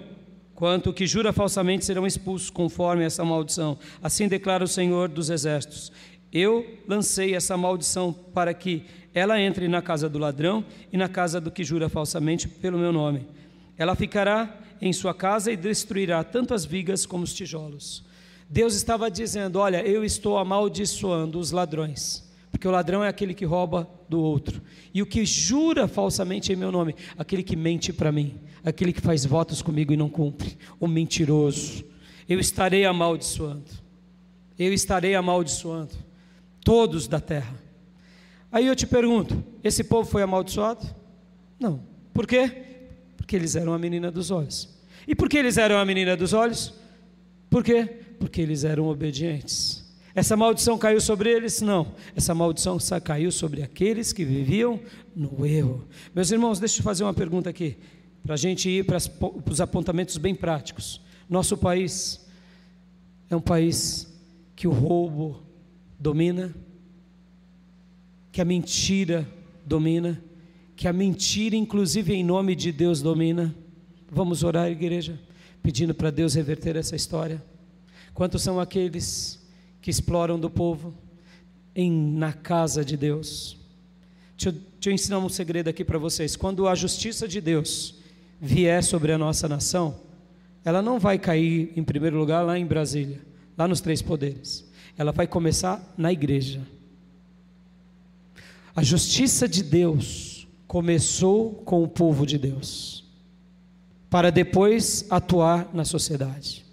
[0.54, 3.78] quanto o que jura falsamente serão expulsos conforme essa maldição.
[4.02, 5.92] Assim declara o Senhor dos Exércitos.
[6.32, 11.40] Eu lancei essa maldição para que ela entre na casa do ladrão e na casa
[11.40, 13.26] do que jura falsamente pelo meu nome.
[13.76, 18.04] Ela ficará em sua casa e destruirá tanto as vigas como os tijolos.
[18.48, 23.44] Deus estava dizendo: Olha, eu estou amaldiçoando os ladrões, porque o ladrão é aquele que
[23.44, 24.62] rouba do outro,
[24.94, 28.34] e o que jura falsamente em meu nome, aquele que mente para mim,
[28.64, 31.84] aquele que faz votos comigo e não cumpre, o mentiroso.
[32.26, 33.70] Eu estarei amaldiçoando,
[34.58, 35.94] eu estarei amaldiçoando
[36.64, 37.54] todos da terra.
[38.50, 40.86] Aí eu te pergunto: esse povo foi amaldiçoado?
[41.60, 41.82] Não.
[42.14, 42.50] Por quê?
[43.16, 44.68] Porque eles eram a menina dos olhos.
[45.06, 46.74] E por que eles eram a menina dos olhos?
[47.50, 48.00] Por quê?
[48.18, 49.88] Porque eles eram obedientes.
[50.14, 51.60] Essa maldição caiu sobre eles?
[51.60, 51.94] Não.
[52.16, 54.80] Essa maldição só caiu sobre aqueles que viviam
[55.14, 55.86] no erro.
[56.14, 57.76] Meus irmãos, deixa eu fazer uma pergunta aqui,
[58.24, 61.00] para a gente ir para, para os apontamentos bem práticos.
[61.28, 62.26] Nosso país
[63.30, 64.12] é um país
[64.56, 65.40] que o roubo
[65.98, 66.52] domina,
[68.32, 69.28] que a mentira
[69.64, 70.20] domina,
[70.74, 73.54] que a mentira, inclusive em nome de Deus, domina.
[74.10, 75.20] Vamos orar, igreja,
[75.62, 77.42] pedindo para Deus reverter essa história.
[78.18, 79.38] Quantos são aqueles
[79.80, 80.92] que exploram do povo
[81.72, 83.56] em, na casa de Deus?
[84.36, 86.34] Deixa eu, deixa eu ensinar um segredo aqui para vocês.
[86.34, 87.94] Quando a justiça de Deus
[88.40, 90.00] vier sobre a nossa nação,
[90.64, 93.20] ela não vai cair em primeiro lugar lá em Brasília,
[93.56, 94.68] lá nos três poderes.
[94.96, 96.60] Ela vai começar na igreja.
[98.74, 103.04] A justiça de Deus começou com o povo de Deus,
[104.10, 106.66] para depois atuar na sociedade.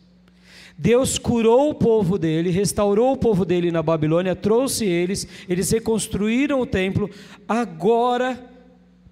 [0.77, 6.59] Deus curou o povo dele, restaurou o povo dele na Babilônia, trouxe eles, eles reconstruíram
[6.59, 7.09] o templo.
[7.47, 8.37] Agora,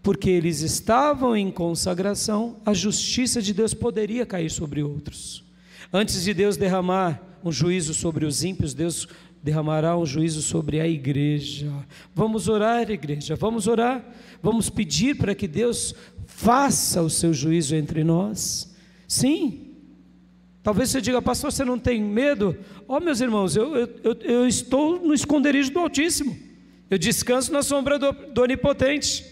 [0.02, 5.44] porque eles estavam em consagração, a justiça de Deus poderia cair sobre outros.
[5.92, 9.08] Antes de Deus derramar um juízo sobre os ímpios, Deus
[9.42, 11.72] derramará um juízo sobre a igreja.
[12.14, 14.04] Vamos orar, igreja, vamos orar,
[14.42, 15.96] vamos pedir para que Deus
[16.26, 18.74] faça o seu juízo entre nós.
[19.08, 19.73] Sim.
[20.64, 22.58] Talvez você diga, pastor, você não tem medo?
[22.88, 26.38] Ó, oh, meus irmãos, eu, eu, eu, estou no esconderijo do Altíssimo,
[26.90, 29.26] eu descanso na sombra do, do Onipotente.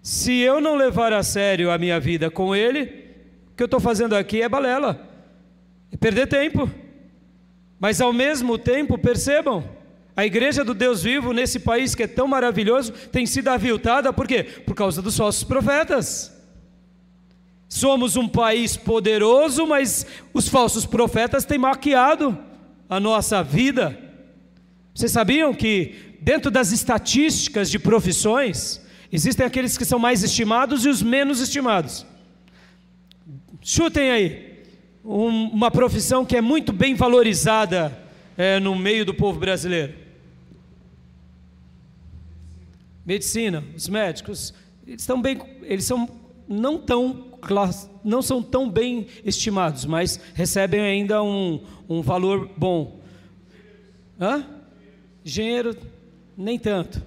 [0.00, 2.82] Se eu não levar a sério a minha vida com Ele,
[3.52, 5.08] o que eu estou fazendo aqui é balela,
[5.90, 6.70] é perder tempo.
[7.80, 9.64] Mas ao mesmo tempo, percebam,
[10.16, 14.28] a igreja do Deus vivo nesse país que é tão maravilhoso tem sido aviltada, por
[14.28, 14.44] quê?
[14.44, 16.41] Por causa dos falsos profetas.
[17.72, 20.04] Somos um país poderoso, mas
[20.34, 22.38] os falsos profetas têm maquiado
[22.86, 23.98] a nossa vida.
[24.94, 28.78] Vocês sabiam que, dentro das estatísticas de profissões,
[29.10, 32.04] existem aqueles que são mais estimados e os menos estimados?
[33.62, 34.64] Chutem aí
[35.02, 37.98] um, uma profissão que é muito bem valorizada
[38.36, 39.94] é, no meio do povo brasileiro?
[43.06, 44.52] Medicina, os médicos,
[44.86, 46.06] eles estão bem, eles são
[46.46, 47.31] não tão
[48.04, 53.00] não são tão bem estimados, mas recebem ainda um, um valor bom.
[54.20, 54.46] Hã?
[55.24, 55.76] Engenheiro,
[56.36, 57.02] nem tanto.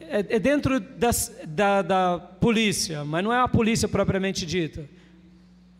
[0.00, 4.88] É, é dentro das, da, da polícia, mas não é a polícia propriamente dita.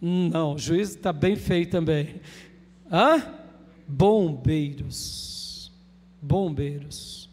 [0.01, 2.17] Não, o juiz está bem feio também.
[2.91, 3.23] Hã?
[3.87, 5.73] Bombeiros.
[6.21, 7.29] Bombeiros.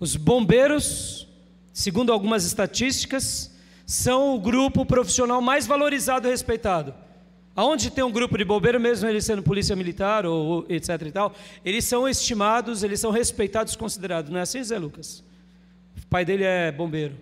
[0.00, 1.26] Os bombeiros,
[1.72, 3.54] segundo algumas estatísticas,
[3.88, 6.94] são o grupo profissional mais valorizado e respeitado.
[7.56, 11.34] Aonde tem um grupo de bombeiros, mesmo eles sendo polícia militar ou etc e tal,
[11.64, 14.30] eles são estimados, eles são respeitados, considerados.
[14.30, 15.24] Não é assim, Zé Lucas?
[15.96, 17.16] O pai dele é bombeiro.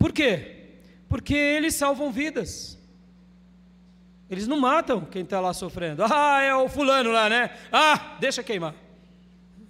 [0.00, 0.64] Por quê?
[1.08, 2.76] Porque eles salvam vidas.
[4.28, 6.02] Eles não matam quem está lá sofrendo.
[6.10, 7.56] Ah, é o fulano lá, né?
[7.70, 8.74] Ah, deixa queimar.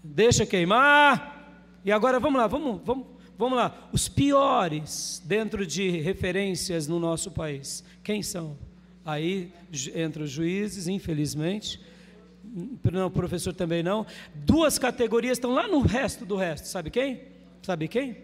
[0.02, 1.50] Deixa queimar.
[1.84, 3.06] E agora vamos lá, vamos, vamos,
[3.38, 3.88] vamos lá.
[3.92, 7.84] Os piores dentro de referências no nosso país.
[8.02, 8.56] Quem são?
[9.04, 9.52] Aí
[9.94, 11.80] entre os juízes, infelizmente.
[12.92, 14.06] Não, o professor também não.
[14.34, 16.66] Duas categorias estão lá no resto do resto.
[16.66, 17.22] Sabe quem?
[17.62, 18.16] Sabe quem?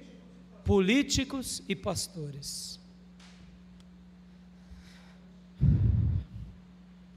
[0.64, 2.78] Políticos e pastores.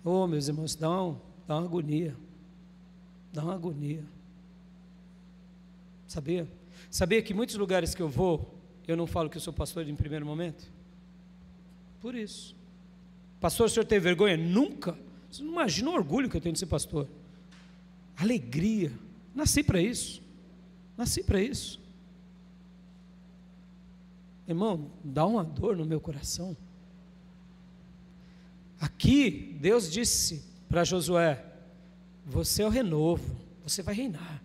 [0.03, 1.17] Oh, meus irmãos, dá, um,
[1.47, 2.15] dá uma agonia.
[3.31, 4.03] Dá uma agonia.
[6.07, 6.47] Sabia?
[6.91, 8.53] Sabia que muitos lugares que eu vou,
[8.85, 10.69] eu não falo que eu sou pastor em primeiro momento?
[12.01, 12.53] Por isso.
[13.39, 14.35] Pastor, o senhor tem vergonha?
[14.35, 14.97] Nunca.
[15.31, 17.07] Você não imagina o orgulho que eu tenho de ser pastor.
[18.17, 18.91] Alegria.
[19.33, 20.21] Nasci para isso.
[20.97, 21.79] Nasci para isso.
[24.45, 26.57] Irmão, dá uma dor no meu coração.
[28.81, 31.41] Aqui, Deus disse para Josué:
[32.25, 34.40] Você é o renovo, você vai reinar.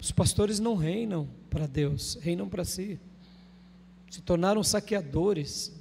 [0.00, 2.98] Os pastores não reinam para Deus, reinam para si.
[4.10, 5.72] Se tornaram saqueadores,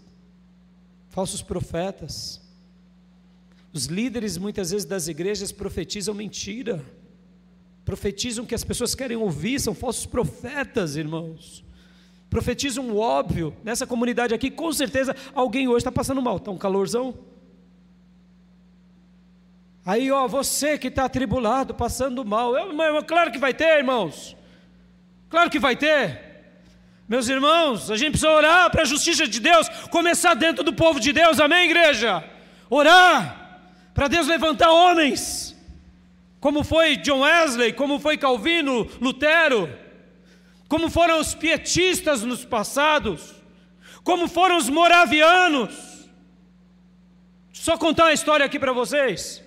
[1.10, 2.42] falsos profetas.
[3.72, 6.84] Os líderes, muitas vezes, das igrejas profetizam mentira,
[7.86, 11.66] profetizam que as pessoas querem ouvir, são falsos profetas, irmãos
[12.30, 13.56] profetiza um óbvio.
[13.64, 16.38] Nessa comunidade aqui, com certeza, alguém hoje está passando mal.
[16.38, 17.14] Está um calorzão.
[19.88, 22.56] Aí, ó, você que está atribulado, passando mal.
[22.58, 24.36] Eu, irmão, claro que vai ter, irmãos.
[25.30, 26.22] Claro que vai ter.
[27.08, 31.00] Meus irmãos, a gente precisa orar para a justiça de Deus começar dentro do povo
[31.00, 32.22] de Deus, amém, igreja?
[32.70, 33.62] Orar
[33.94, 35.56] para Deus levantar homens,
[36.42, 39.88] como foi John Wesley, como foi Calvino, Lutero
[40.68, 43.34] como foram os pietistas nos passados,
[44.04, 45.74] como foram os moravianos.
[47.54, 49.42] Só contar uma história aqui para vocês.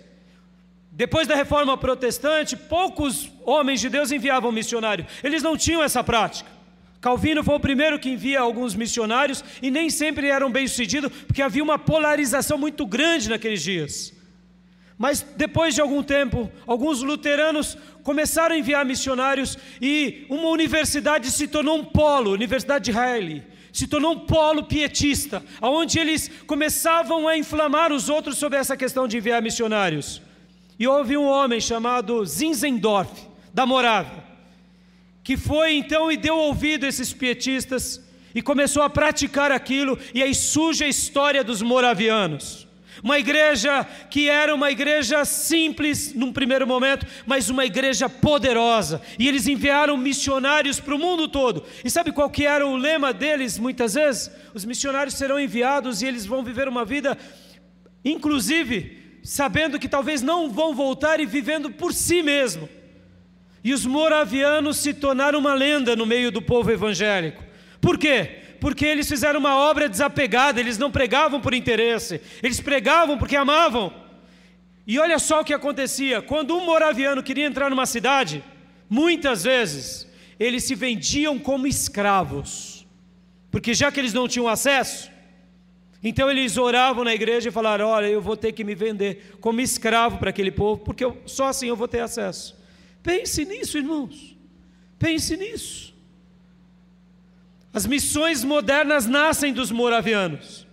[0.92, 6.50] Depois da reforma protestante, poucos homens de Deus enviavam missionários, eles não tinham essa prática.
[7.00, 11.62] Calvino foi o primeiro que envia alguns missionários e nem sempre eram bem-sucedidos, porque havia
[11.62, 14.12] uma polarização muito grande naqueles dias.
[14.98, 21.48] Mas depois de algum tempo, alguns luteranos começaram a enviar missionários e uma universidade se
[21.48, 27.38] tornou um polo, Universidade de Haile, se tornou um polo pietista, onde eles começavam a
[27.38, 30.20] inflamar os outros sobre essa questão de enviar missionários.
[30.80, 33.12] E houve um homem chamado Zinzendorf,
[33.52, 34.24] da Morávia,
[35.22, 38.02] que foi então e deu ouvido a esses pietistas
[38.34, 42.66] e começou a praticar aquilo, e aí surge a história dos moravianos.
[43.02, 49.02] Uma igreja que era uma igreja simples num primeiro momento, mas uma igreja poderosa.
[49.18, 51.62] E eles enviaram missionários para o mundo todo.
[51.84, 54.30] E sabe qual que era o lema deles muitas vezes?
[54.54, 57.18] Os missionários serão enviados e eles vão viver uma vida,
[58.04, 58.99] inclusive,
[59.30, 62.68] sabendo que talvez não vão voltar e vivendo por si mesmo.
[63.62, 67.44] E os moravianos se tornaram uma lenda no meio do povo evangélico.
[67.80, 68.40] Por quê?
[68.60, 73.94] Porque eles fizeram uma obra desapegada, eles não pregavam por interesse, eles pregavam porque amavam.
[74.84, 78.42] E olha só o que acontecia: quando um moraviano queria entrar numa cidade,
[78.88, 80.08] muitas vezes
[80.40, 82.84] eles se vendiam como escravos,
[83.48, 85.08] porque já que eles não tinham acesso,
[86.02, 89.60] então eles oravam na igreja e falaram: Olha, eu vou ter que me vender como
[89.60, 92.58] escravo para aquele povo, porque eu, só assim eu vou ter acesso.
[93.02, 94.36] Pense nisso, irmãos.
[94.98, 95.94] Pense nisso.
[97.72, 100.66] As missões modernas nascem dos moravianos.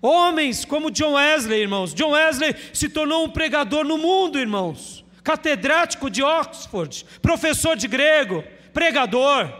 [0.00, 1.94] Homens como John Wesley, irmãos.
[1.94, 5.04] John Wesley se tornou um pregador no mundo, irmãos.
[5.22, 8.42] Catedrático de Oxford, professor de grego,
[8.72, 9.52] pregador.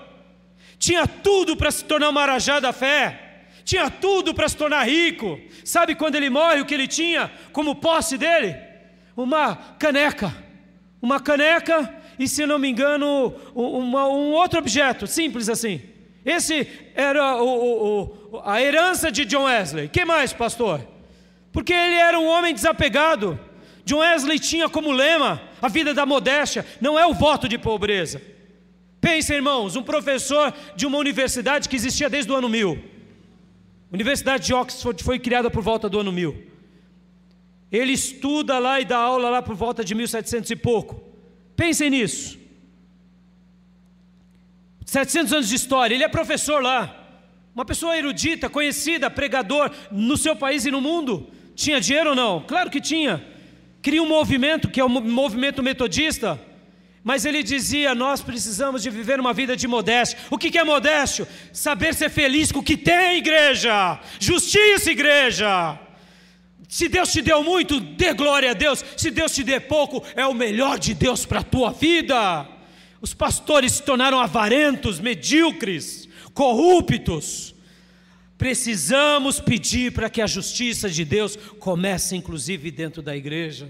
[0.78, 3.31] Tinha tudo para se tornar um marajá da fé.
[3.64, 5.38] Tinha tudo para se tornar rico.
[5.64, 8.56] Sabe quando ele morre, o que ele tinha como posse dele?
[9.16, 10.34] Uma caneca.
[11.00, 15.80] Uma caneca e, se não me engano, uma, um outro objeto, simples assim.
[16.24, 19.88] Esse era o, o, a herança de John Wesley.
[19.88, 20.86] que mais, pastor?
[21.52, 23.38] Porque ele era um homem desapegado.
[23.84, 28.22] John Wesley tinha como lema a vida da modéstia, não é o voto de pobreza.
[29.00, 32.91] Pensem, irmãos, um professor de uma universidade que existia desde o ano 1000.
[33.92, 36.46] Universidade de Oxford foi criada por volta do ano 1000.
[37.70, 41.02] Ele estuda lá e dá aula lá por volta de 1700 e pouco.
[41.54, 42.38] Pensem nisso.
[44.86, 46.98] 700 anos de história, ele é professor lá.
[47.54, 51.28] Uma pessoa erudita, conhecida, pregador no seu país e no mundo.
[51.54, 52.40] Tinha dinheiro ou não?
[52.40, 53.22] Claro que tinha.
[53.82, 56.40] Cria um movimento que é o movimento metodista.
[57.04, 60.18] Mas ele dizia: Nós precisamos de viver uma vida de modéstia.
[60.30, 61.26] O que é modéstia?
[61.52, 64.00] Saber ser feliz com o que tem, igreja.
[64.20, 65.78] Justiça, igreja.
[66.68, 68.84] Se Deus te deu muito, dê glória a Deus.
[68.96, 72.48] Se Deus te der pouco, é o melhor de Deus para a tua vida.
[73.00, 77.54] Os pastores se tornaram avarentos, medíocres, corruptos.
[78.38, 83.68] Precisamos pedir para que a justiça de Deus comece, inclusive, dentro da igreja.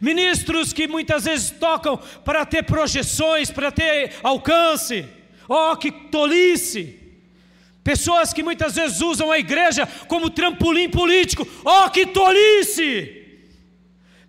[0.00, 5.06] Ministros que muitas vezes tocam para ter projeções, para ter alcance.
[5.48, 7.00] Oh, que tolice!
[7.82, 11.46] Pessoas que muitas vezes usam a igreja como trampolim político.
[11.64, 13.22] Oh, que tolice!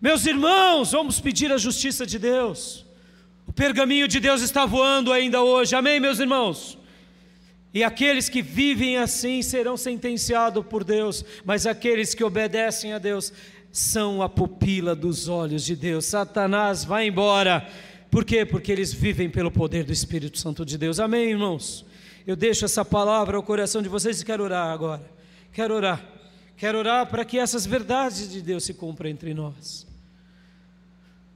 [0.01, 2.85] Meus irmãos, vamos pedir a justiça de Deus.
[3.47, 6.77] O pergaminho de Deus está voando ainda hoje, amém, meus irmãos?
[7.73, 13.33] E aqueles que vivem assim serão sentenciados por Deus, mas aqueles que obedecem a Deus
[13.75, 16.05] são a pupila dos olhos de Deus.
[16.05, 17.69] Satanás vai embora.
[18.09, 18.45] Por quê?
[18.45, 20.97] Porque eles vivem pelo poder do Espírito Santo de Deus.
[20.97, 21.85] Amém, irmãos?
[22.25, 25.03] Eu deixo essa palavra ao coração de vocês e quero orar agora.
[25.51, 26.01] Quero orar.
[26.55, 29.85] Quero orar para que essas verdades de Deus se cumpram entre nós.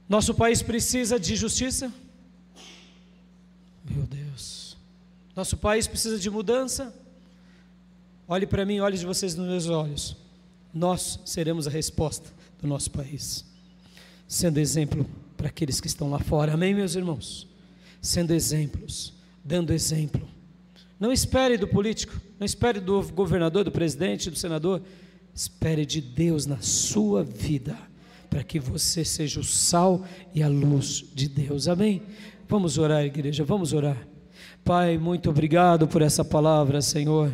[0.08, 1.92] Nosso país precisa de justiça?
[3.84, 4.78] Meu Deus.
[5.36, 6.94] Nosso país precisa de mudança?
[8.26, 10.16] Olhe para mim, olhe de vocês nos meus olhos.
[10.72, 12.30] Nós seremos a resposta
[12.60, 13.44] do nosso país,
[14.28, 15.06] sendo exemplo
[15.36, 16.54] para aqueles que estão lá fora.
[16.54, 17.48] Amém, meus irmãos?
[18.00, 19.12] Sendo exemplos,
[19.44, 20.26] dando exemplo.
[20.98, 24.82] Não espere do político, não espere do governador, do presidente, do senador.
[25.34, 27.76] Espere de Deus na sua vida
[28.28, 31.66] para que você seja o sal e a luz de Deus.
[31.66, 32.02] Amém?
[32.48, 34.06] Vamos orar, igreja, vamos orar.
[34.62, 37.32] Pai, muito obrigado por essa palavra, Senhor.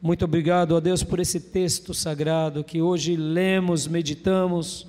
[0.00, 4.86] Muito obrigado, ó Deus, por esse texto sagrado que hoje lemos, meditamos.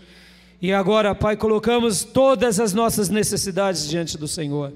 [0.62, 4.74] E agora, Pai, colocamos todas as nossas necessidades diante do Senhor.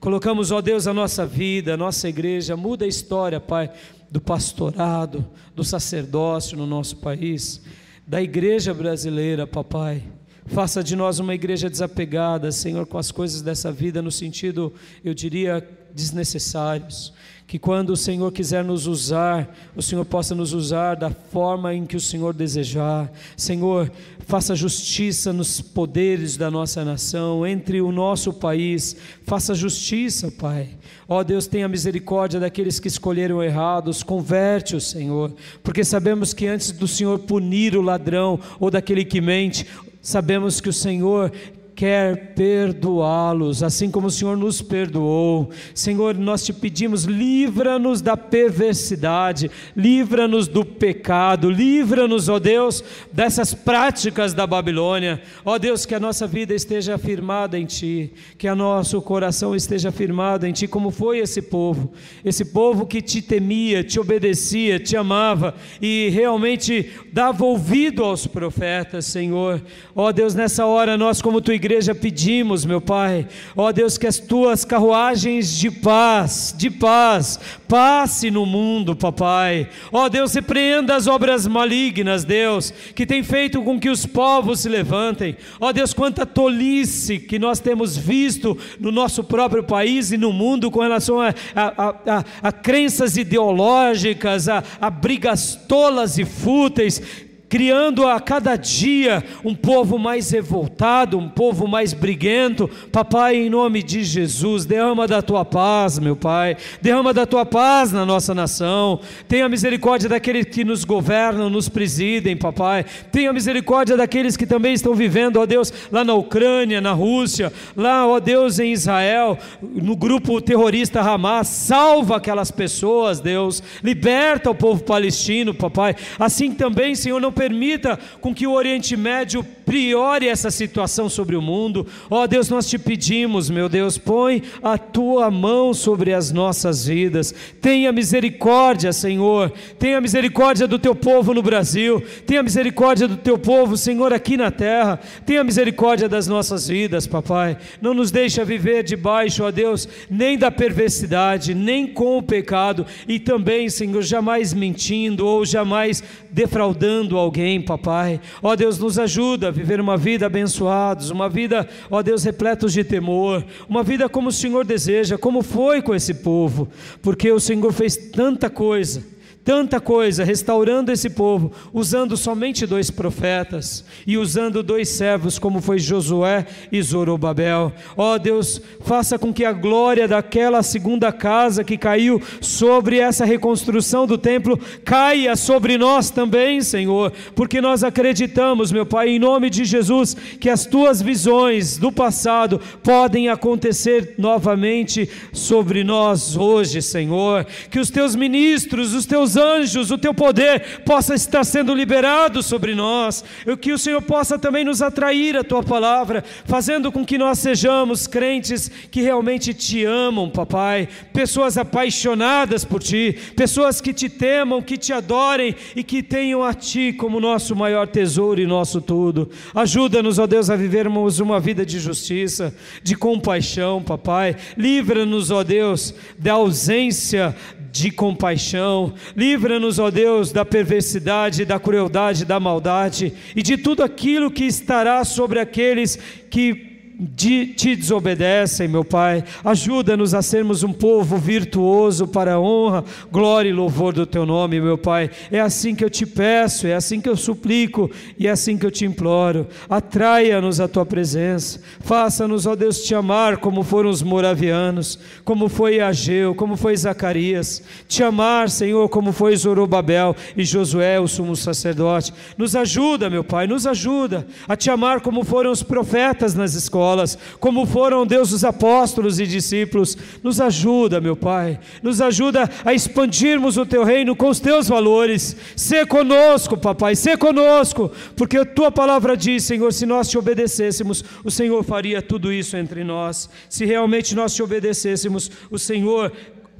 [0.00, 2.56] Colocamos, ó Deus, a nossa vida, a nossa igreja.
[2.56, 3.70] Muda a história, Pai,
[4.10, 5.24] do pastorado,
[5.54, 7.62] do sacerdócio no nosso país,
[8.06, 10.02] da igreja brasileira, papai.
[10.46, 14.72] Faça de nós uma igreja desapegada, Senhor, com as coisas dessa vida, no sentido,
[15.04, 17.12] eu diria, desnecessários.
[17.46, 21.86] Que quando o Senhor quiser nos usar, o Senhor possa nos usar da forma em
[21.86, 23.10] que o Senhor desejar.
[23.38, 23.90] Senhor,
[24.26, 28.94] faça justiça nos poderes da nossa nação, entre o nosso país.
[29.24, 30.68] Faça justiça, Pai.
[31.08, 35.32] Ó Deus, tenha misericórdia daqueles que escolheram errados, converte-os, Senhor,
[35.62, 39.66] porque sabemos que antes do Senhor punir o ladrão ou daquele que mente,
[40.02, 41.32] sabemos que o Senhor
[41.78, 45.48] quer perdoá-los, assim como o Senhor nos perdoou.
[45.72, 52.82] Senhor, nós te pedimos, livra-nos da perversidade, livra-nos do pecado, livra-nos, ó Deus,
[53.12, 55.22] dessas práticas da Babilônia.
[55.44, 59.92] Ó Deus, que a nossa vida esteja firmada em Ti, que o nosso coração esteja
[59.92, 61.92] firmado em Ti, como foi esse povo,
[62.24, 69.06] esse povo que te temia, te obedecia, te amava e realmente dava ouvido aos profetas,
[69.06, 69.62] Senhor.
[69.94, 74.06] Ó Deus, nessa hora nós, como tua igreja, igreja pedimos, meu Pai, ó Deus, que
[74.06, 77.38] as tuas carruagens de paz, de paz,
[77.68, 79.68] passe no mundo, papai.
[79.92, 84.68] Ó Deus, repreenda as obras malignas, Deus, que tem feito com que os povos se
[84.68, 85.36] levantem.
[85.60, 90.70] Ó Deus, quanta tolice que nós temos visto no nosso próprio país e no mundo
[90.70, 98.06] com relação a, a, a, a crenças ideológicas, a, a brigas tolas e fúteis criando
[98.06, 102.68] a cada dia um povo mais revoltado, um povo mais briguento.
[102.92, 107.92] Papai, em nome de Jesus, derrama da tua paz, meu Pai, derrama da tua paz
[107.92, 109.00] na nossa nação.
[109.26, 112.84] Tenha misericórdia daqueles que nos governam, nos presidem, papai.
[113.10, 118.06] Tenha misericórdia daqueles que também estão vivendo, ó Deus, lá na Ucrânia, na Rússia, lá,
[118.06, 121.48] ó Deus, em Israel, no grupo terrorista Hamas.
[121.48, 123.62] Salva aquelas pessoas, Deus.
[123.82, 125.94] Liberta o povo palestino, papai.
[126.18, 131.42] Assim também, Senhor, não permita com que o Oriente Médio priore essa situação sobre o
[131.42, 131.86] mundo.
[132.10, 136.86] Ó oh, Deus, nós te pedimos, meu Deus, põe a tua mão sobre as nossas
[136.86, 137.32] vidas.
[137.60, 139.52] Tenha misericórdia, Senhor.
[139.78, 142.02] Tenha misericórdia do teu povo no Brasil.
[142.26, 144.98] Tenha misericórdia do teu povo, Senhor, aqui na terra.
[145.24, 147.56] Tenha misericórdia das nossas vidas, papai.
[147.80, 153.20] Não nos deixa viver debaixo, ó Deus, nem da perversidade, nem com o pecado e
[153.20, 158.20] também, Senhor, jamais mentindo ou jamais defraudando alguém, papai.
[158.42, 162.82] Ó Deus, nos ajuda a viver uma vida abençoados, uma vida, ó Deus, repletos de
[162.82, 166.68] temor, uma vida como o Senhor deseja, como foi com esse povo,
[167.00, 173.84] porque o Senhor fez tanta coisa tanta coisa, restaurando esse povo, usando somente dois profetas
[174.06, 177.72] e usando dois servos, como foi Josué e Zorobabel.
[177.96, 183.24] Ó oh, Deus, faça com que a glória daquela segunda casa que caiu sobre essa
[183.24, 189.48] reconstrução do templo caia sobre nós também, Senhor, porque nós acreditamos, meu Pai, em nome
[189.50, 197.46] de Jesus, que as tuas visões do passado podem acontecer novamente sobre nós hoje, Senhor.
[197.70, 202.74] Que os teus ministros, os teus anjos, o teu poder possa estar sendo liberado sobre
[202.74, 207.18] nós, e que o Senhor possa também nos atrair a tua palavra, fazendo com que
[207.18, 214.08] nós sejamos crentes que realmente te amam, papai, pessoas apaixonadas por ti, pessoas que te
[214.08, 218.80] temam, que te adorem e que tenham a ti como nosso maior tesouro e nosso
[218.80, 219.30] tudo.
[219.54, 224.36] Ajuda-nos, ó Deus, a vivermos uma vida de justiça, de compaixão, papai.
[224.56, 227.34] Livra-nos, ó Deus, da ausência
[227.70, 228.94] de compaixão.
[229.16, 235.04] Livra-nos, ó Deus, da perversidade, da crueldade, da maldade e de tudo aquilo que estará
[235.04, 235.98] sobre aqueles
[236.30, 236.67] que
[236.98, 239.22] de, te desobedecem, meu Pai.
[239.44, 244.60] Ajuda-nos a sermos um povo virtuoso para a honra, glória e louvor do Teu nome,
[244.60, 245.08] meu Pai.
[245.30, 247.88] É assim que eu te peço, é assim que eu suplico
[248.18, 249.46] e é assim que eu te imploro.
[249.70, 251.60] Atraia-nos à Tua presença.
[251.80, 257.62] Faça-nos, ó Deus, te amar como foram os moravianos, como foi Ageu, como foi Zacarias.
[257.86, 262.12] Te amar, Senhor, como foi Zorobabel e Josué, o sumo sacerdote.
[262.36, 266.87] Nos ajuda, meu Pai, nos ajuda a te amar como foram os profetas nas escolas
[266.88, 269.96] escolas, como foram, Deus, os apóstolos e discípulos.
[270.22, 275.36] Nos ajuda, meu Pai, nos ajuda a expandirmos o teu reino com os teus valores.
[275.54, 281.04] Sê conosco, papai, sê conosco, porque a tua palavra diz, Senhor, se nós te obedecêssemos,
[281.22, 283.28] o Senhor faria tudo isso entre nós.
[283.48, 286.12] Se realmente nós te obedecêssemos, o Senhor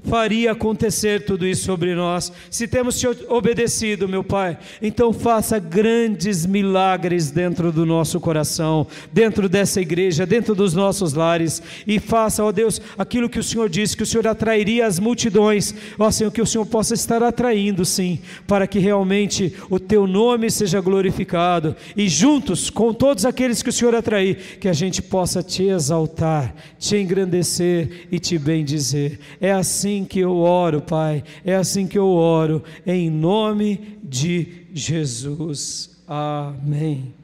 [0.04, 2.32] faria acontecer tudo isso sobre nós.
[2.50, 9.48] Se temos te obedecido, meu Pai, então faça grandes milagres dentro do nosso coração, dentro
[9.48, 13.96] dessa igreja, dentro dos nossos lares, e faça, ó Deus, aquilo que o Senhor disse,
[13.96, 18.18] que o Senhor atrairia as multidões, ó Senhor, que o Senhor possa estar atraindo, sim,
[18.46, 23.72] para que realmente o teu nome seja glorificado, e juntos com todos aqueles que o
[23.72, 29.18] Senhor atrair, que a gente possa te exaltar, te engrandecer e te bendizer.
[29.40, 34.66] É assim assim que eu oro, Pai, é assim que eu oro, em nome de
[34.74, 35.98] Jesus.
[36.06, 37.14] Amém.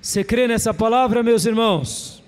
[0.00, 2.22] Você crê nessa palavra, meus irmãos?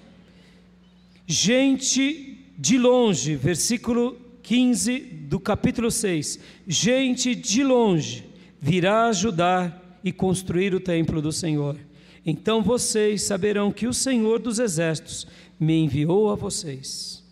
[1.26, 6.38] Gente de longe, versículo 15 do capítulo 6.
[6.68, 8.26] Gente de longe
[8.60, 11.78] virá ajudar e construir o templo do Senhor.
[12.24, 15.26] Então vocês saberão que o Senhor dos Exércitos
[15.58, 17.24] me enviou a vocês.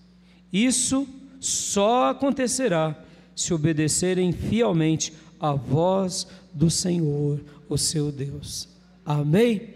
[0.50, 1.06] Isso
[1.40, 2.94] só acontecerá
[3.34, 8.68] se obedecerem fielmente à voz do Senhor, o seu Deus.
[9.04, 9.70] Amém?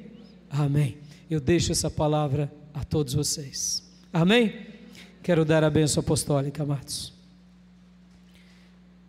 [0.50, 0.98] Amém.
[1.30, 3.82] Eu deixo essa palavra a todos vocês.
[4.12, 4.54] Amém?
[5.22, 7.12] Quero dar a bênção apostólica, amados.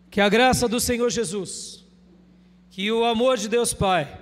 [0.09, 1.83] Que a graça do Senhor Jesus,
[2.71, 4.21] que o amor de Deus Pai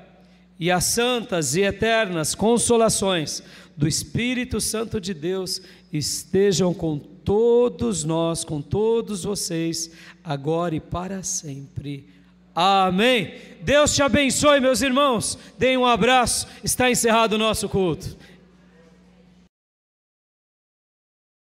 [0.60, 3.44] e as santas e eternas consolações
[3.78, 5.62] do Espírito Santo de Deus
[5.92, 9.92] estejam com todos nós, com todos vocês,
[10.24, 12.08] agora e para sempre.
[12.56, 13.34] Amém.
[13.62, 15.38] Deus te abençoe, meus irmãos.
[15.58, 16.48] Deem um abraço.
[16.64, 18.16] Está encerrado o nosso culto.